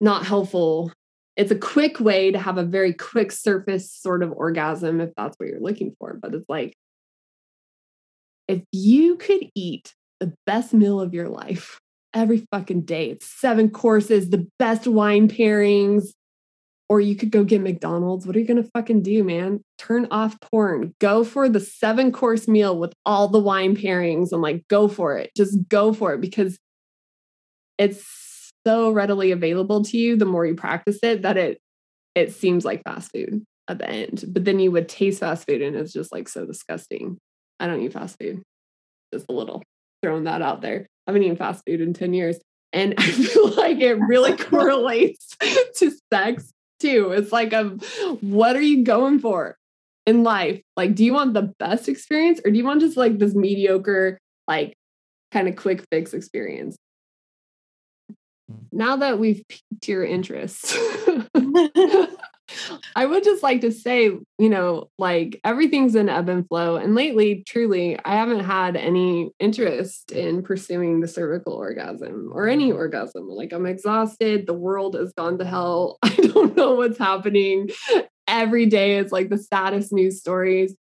[0.00, 0.92] not helpful.
[1.36, 5.36] It's a quick way to have a very quick surface sort of orgasm if that's
[5.38, 6.18] what you're looking for.
[6.20, 6.74] But it's like,
[8.48, 11.78] if you could eat the best meal of your life
[12.12, 16.08] every fucking day, it's seven courses, the best wine pairings,
[16.90, 18.26] or you could go get McDonald's.
[18.26, 19.60] What are you going to fucking do, man?
[19.78, 20.92] Turn off porn.
[20.98, 25.16] Go for the seven course meal with all the wine pairings and like go for
[25.16, 25.30] it.
[25.36, 26.58] Just go for it because
[27.78, 28.04] it's
[28.66, 31.60] so readily available to you the more you practice it that it
[32.14, 34.24] it seems like fast food at the end.
[34.28, 37.18] But then you would taste fast food and it's just like so disgusting.
[37.58, 38.42] I don't eat fast food.
[39.14, 39.62] Just a little
[40.02, 40.86] throwing that out there.
[41.06, 42.38] I haven't eaten fast food in 10 years.
[42.72, 45.36] And I feel like it really correlates
[45.76, 46.50] to sex
[46.80, 47.12] too.
[47.12, 47.64] It's like a
[48.20, 49.56] what are you going for
[50.06, 50.60] in life?
[50.76, 54.18] Like, do you want the best experience or do you want just like this mediocre,
[54.48, 54.74] like
[55.30, 56.76] kind of quick fix experience?
[58.72, 60.76] Now that we've piqued your interest,
[62.96, 66.76] I would just like to say, you know, like everything's in ebb and flow.
[66.76, 72.68] And lately, truly, I haven't had any interest in pursuing the cervical orgasm or any
[72.68, 72.78] mm-hmm.
[72.78, 73.28] orgasm.
[73.28, 74.46] Like I'm exhausted.
[74.46, 75.98] The world has gone to hell.
[76.02, 77.70] I don't know what's happening.
[78.26, 80.74] Every day is like the saddest news stories.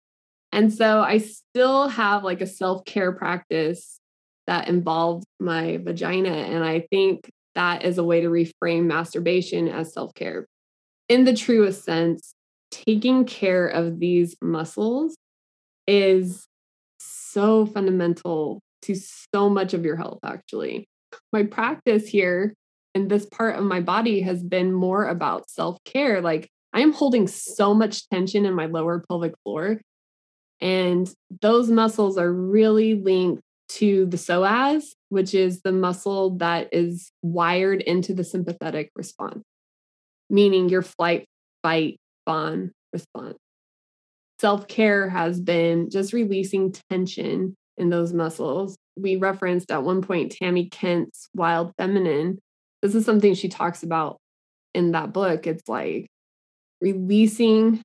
[0.53, 4.01] And so I still have like a self care practice
[4.47, 6.31] that involves my vagina.
[6.31, 10.47] And I think that is a way to reframe masturbation as self care
[11.09, 12.35] in the truest sense,
[12.71, 15.17] taking care of these muscles
[15.87, 16.47] is
[16.99, 20.89] so fundamental to so much of your health, actually.
[21.33, 22.55] My practice here
[22.95, 26.21] in this part of my body has been more about self care.
[26.21, 29.81] Like, I am holding so much tension in my lower pelvic floor.
[30.61, 31.09] And
[31.43, 37.83] those muscles are really linked to the psoas, which is the muscle that is wired
[37.83, 39.43] into the sympathetic response
[40.31, 41.27] meaning your flight,
[41.63, 43.39] fight, fawn response.
[44.39, 48.77] Self care has been just releasing tension in those muscles.
[48.97, 52.39] We referenced at one point Tami Kent's Wild Feminine.
[52.83, 54.19] This is something she talks about
[54.75, 55.47] in that book.
[55.47, 56.09] It's like
[56.81, 57.83] releasing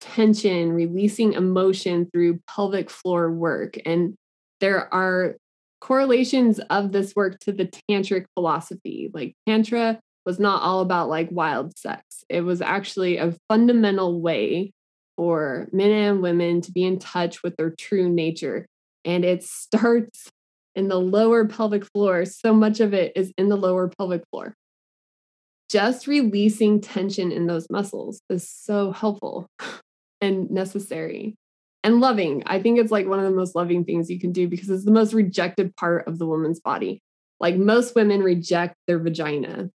[0.00, 3.76] tension, releasing emotion through pelvic floor work.
[3.86, 4.14] And
[4.60, 5.36] there are
[5.80, 9.10] correlations of this work to the tantric philosophy.
[9.12, 12.24] Like Tantra was not all about like wild sex.
[12.28, 14.72] It was actually a fundamental way
[15.16, 18.66] for men and women to be in touch with their true nature.
[19.04, 20.30] And it starts
[20.74, 22.24] in the lower pelvic floor.
[22.24, 24.54] So much of it is in the lower pelvic floor.
[25.70, 29.46] Just releasing tension in those muscles is so helpful
[30.20, 31.34] and necessary
[31.84, 32.42] and loving.
[32.46, 34.86] I think it's like one of the most loving things you can do because it's
[34.86, 37.00] the most rejected part of the woman's body.
[37.38, 39.70] Like most women reject their vagina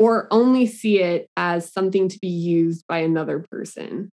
[0.00, 4.10] or only see it as something to be used by another person.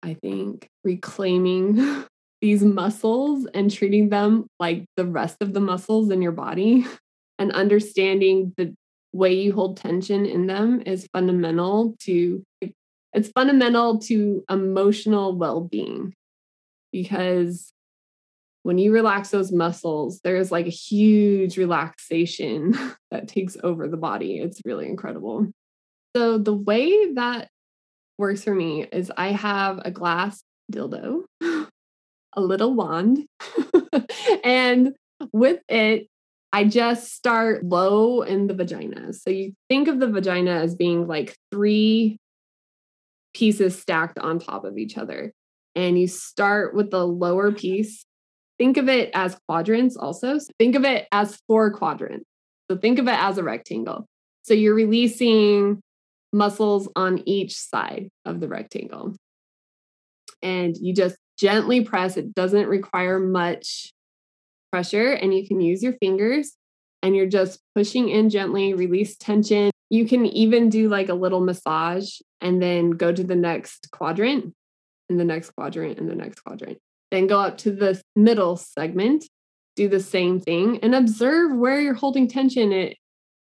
[0.00, 2.04] I think reclaiming
[2.40, 6.86] these muscles and treating them like the rest of the muscles in your body
[7.38, 8.74] and understanding the
[9.12, 12.44] way you hold tension in them is fundamental to
[13.18, 16.14] it's fundamental to emotional well-being
[16.92, 17.72] because
[18.62, 22.78] when you relax those muscles, there's like a huge relaxation
[23.10, 24.38] that takes over the body.
[24.38, 25.48] It's really incredible.
[26.14, 27.48] So, the way that
[28.18, 33.26] works for me is I have a glass dildo, a little wand,
[34.44, 34.94] and
[35.32, 36.06] with it,
[36.52, 39.12] I just start low in the vagina.
[39.12, 42.18] So, you think of the vagina as being like three
[43.38, 45.32] pieces stacked on top of each other.
[45.74, 47.56] And you start with the lower ah.
[47.56, 48.04] piece
[48.58, 50.38] Think of it as quadrants also.
[50.38, 52.24] So think of it as four quadrants.
[52.70, 54.06] So think of it as a rectangle.
[54.42, 55.80] So you're releasing
[56.32, 59.14] muscles on each side of the rectangle.
[60.42, 62.16] And you just gently press.
[62.16, 63.92] It doesn't require much
[64.72, 66.54] pressure, and you can use your fingers
[67.02, 69.70] and you're just pushing in gently, release tension.
[69.90, 74.54] You can even do like a little massage and then go to the next quadrant
[75.08, 76.78] and the next quadrant and the next quadrant.
[77.10, 79.24] Then go up to the middle segment,
[79.76, 82.72] do the same thing, and observe where you're holding tension.
[82.72, 82.98] It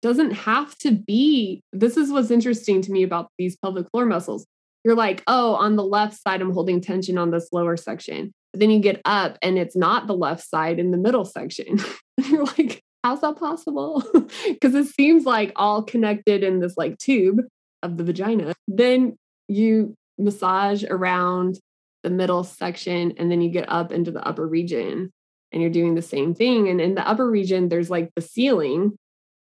[0.01, 1.61] doesn't have to be.
[1.71, 4.45] This is what's interesting to me about these pelvic floor muscles.
[4.83, 8.33] You're like, oh, on the left side, I'm holding tension on this lower section.
[8.51, 11.79] But then you get up and it's not the left side in the middle section.
[12.29, 14.03] you're like, how's that possible?
[14.47, 17.41] Because it seems like all connected in this like tube
[17.83, 18.53] of the vagina.
[18.67, 21.59] Then you massage around
[22.03, 25.11] the middle section and then you get up into the upper region
[25.51, 28.97] and you're doing the same thing and in the upper region there's like the ceiling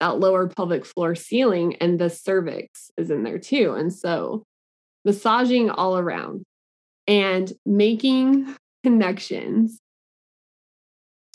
[0.00, 4.42] that lower pelvic floor ceiling and the cervix is in there too and so
[5.04, 6.44] massaging all around
[7.06, 9.78] and making connections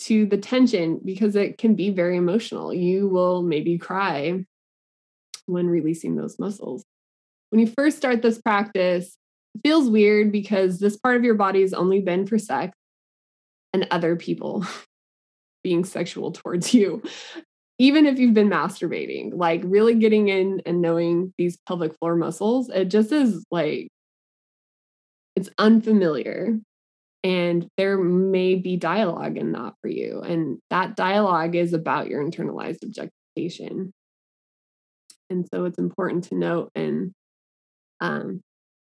[0.00, 4.44] to the tension because it can be very emotional you will maybe cry
[5.46, 6.84] when releasing those muscles
[7.50, 9.16] when you first start this practice
[9.54, 12.76] it feels weird because this part of your body has only been for sex
[13.72, 14.64] and other people
[15.62, 17.02] being sexual towards you.
[17.78, 22.68] Even if you've been masturbating, like really getting in and knowing these pelvic floor muscles,
[22.68, 23.88] it just is like
[25.34, 26.58] it's unfamiliar.
[27.22, 30.20] And there may be dialogue in that for you.
[30.20, 33.92] And that dialogue is about your internalized objectification.
[35.28, 37.12] And so it's important to note and
[38.00, 38.40] um,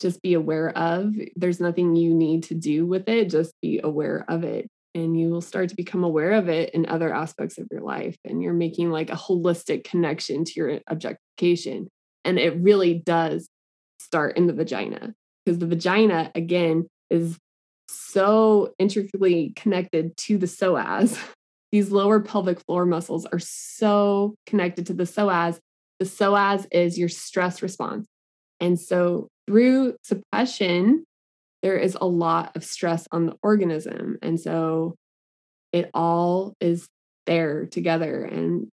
[0.01, 1.13] just be aware of.
[1.36, 4.67] There's nothing you need to do with it, just be aware of it.
[4.93, 8.15] And you will start to become aware of it in other aspects of your life.
[8.23, 11.89] And you're making like a holistic connection to your objectification.
[12.23, 13.49] And it really does
[13.99, 15.13] start in the vagina
[15.45, 17.38] because the vagina, again, is
[17.88, 21.17] so intricately connected to the psoas.
[21.71, 25.59] These lower pelvic floor muscles are so connected to the psoas.
[25.99, 28.07] The psoas is your stress response.
[28.59, 31.03] And so through suppression,
[31.61, 34.17] there is a lot of stress on the organism.
[34.21, 34.95] And so
[35.73, 36.88] it all is
[37.25, 38.23] there together.
[38.23, 38.67] And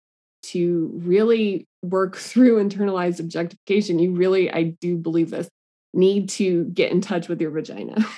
[0.42, 5.48] to really work through internalized objectification, you really, I do believe this,
[5.92, 8.04] need to get in touch with your vagina.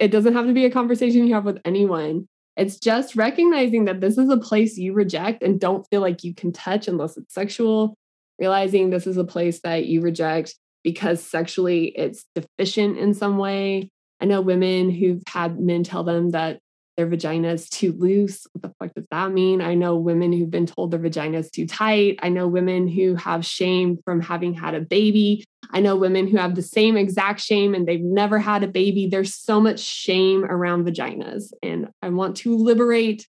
[0.00, 2.26] it doesn't have to be a conversation you have with anyone.
[2.56, 6.34] It's just recognizing that this is a place you reject and don't feel like you
[6.34, 7.94] can touch unless it's sexual,
[8.38, 13.90] realizing this is a place that you reject because sexually it's deficient in some way.
[14.20, 16.58] I know women who've had men tell them that
[17.00, 18.46] their vagina is too loose.
[18.52, 19.62] What the fuck does that mean?
[19.62, 22.18] I know women who've been told their vagina is too tight.
[22.22, 25.46] I know women who have shame from having had a baby.
[25.70, 29.06] I know women who have the same exact shame and they've never had a baby.
[29.06, 31.54] There's so much shame around vaginas.
[31.62, 33.26] And I want to liberate,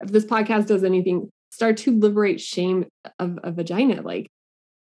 [0.00, 2.86] if this podcast does anything, start to liberate shame
[3.18, 4.00] of a vagina.
[4.00, 4.30] Like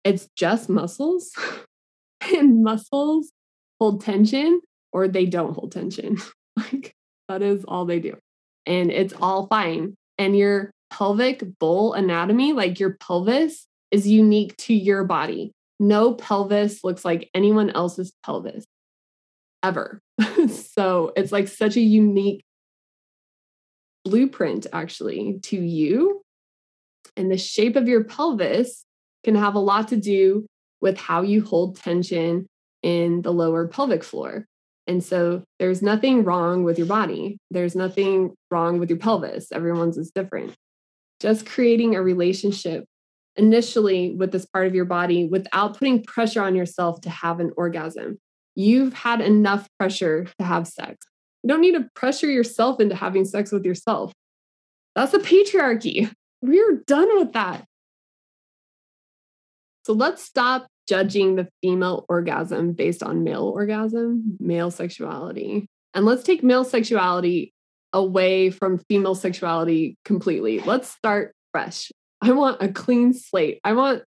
[0.04, 1.32] it's just muscles,
[2.36, 3.32] and muscles
[3.80, 4.60] hold tension
[4.92, 6.18] or they don't hold tension.
[6.56, 6.94] like
[7.32, 8.16] that is all they do.
[8.66, 9.94] And it's all fine.
[10.18, 15.52] And your pelvic bowl anatomy, like your pelvis, is unique to your body.
[15.80, 18.64] No pelvis looks like anyone else's pelvis
[19.62, 20.00] ever.
[20.48, 22.42] so it's like such a unique
[24.04, 26.20] blueprint, actually, to you.
[27.16, 28.84] And the shape of your pelvis
[29.24, 30.46] can have a lot to do
[30.80, 32.46] with how you hold tension
[32.82, 34.46] in the lower pelvic floor.
[34.86, 37.38] And so there's nothing wrong with your body.
[37.50, 39.52] There's nothing wrong with your pelvis.
[39.52, 40.54] Everyone's is different.
[41.20, 42.84] Just creating a relationship
[43.36, 47.52] initially with this part of your body without putting pressure on yourself to have an
[47.56, 48.18] orgasm.
[48.54, 51.06] You've had enough pressure to have sex.
[51.42, 54.12] You don't need to pressure yourself into having sex with yourself.
[54.94, 56.12] That's a patriarchy.
[56.42, 57.64] We're done with that.
[59.84, 65.66] So let's stop judging the female orgasm based on male orgasm, male sexuality.
[65.94, 67.54] And let's take male sexuality
[67.94, 70.60] away from female sexuality completely.
[70.60, 71.90] Let's start fresh.
[72.20, 73.58] I want a clean slate.
[73.64, 74.02] I want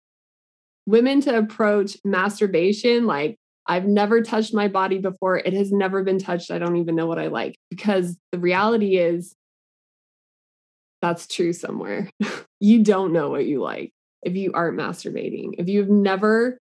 [0.86, 5.40] women to approach masturbation like I've never touched my body before.
[5.40, 6.52] It has never been touched.
[6.52, 9.34] I don't even know what I like because the reality is
[11.02, 12.12] that's true somewhere.
[12.60, 15.54] you don't know what you like if you aren't masturbating.
[15.58, 16.60] If you've never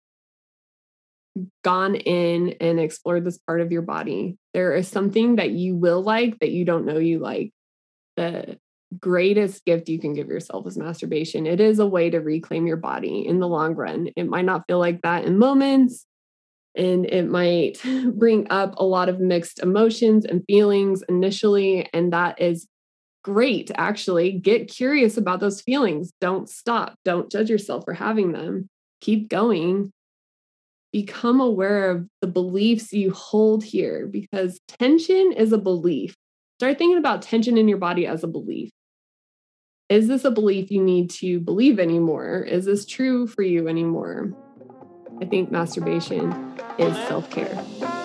[1.62, 6.02] gone in and explored this part of your body, there is something that you will
[6.02, 7.52] like that you don't know you like.
[8.16, 8.58] The
[8.98, 11.46] greatest gift you can give yourself is masturbation.
[11.46, 14.08] It is a way to reclaim your body in the long run.
[14.16, 16.06] It might not feel like that in moments,
[16.74, 17.80] and it might
[18.14, 21.88] bring up a lot of mixed emotions and feelings initially.
[21.92, 22.66] And that is
[23.22, 24.32] great, actually.
[24.32, 26.12] Get curious about those feelings.
[26.20, 26.94] Don't stop.
[27.04, 28.68] Don't judge yourself for having them.
[29.00, 29.92] Keep going
[30.92, 36.16] become aware of the beliefs you hold here because tension is a belief.
[36.58, 38.70] Start thinking about tension in your body as a belief.
[39.88, 42.42] Is this a belief you need to believe anymore?
[42.42, 44.32] Is this true for you anymore?
[45.20, 46.32] I think masturbation
[46.78, 47.99] is self care.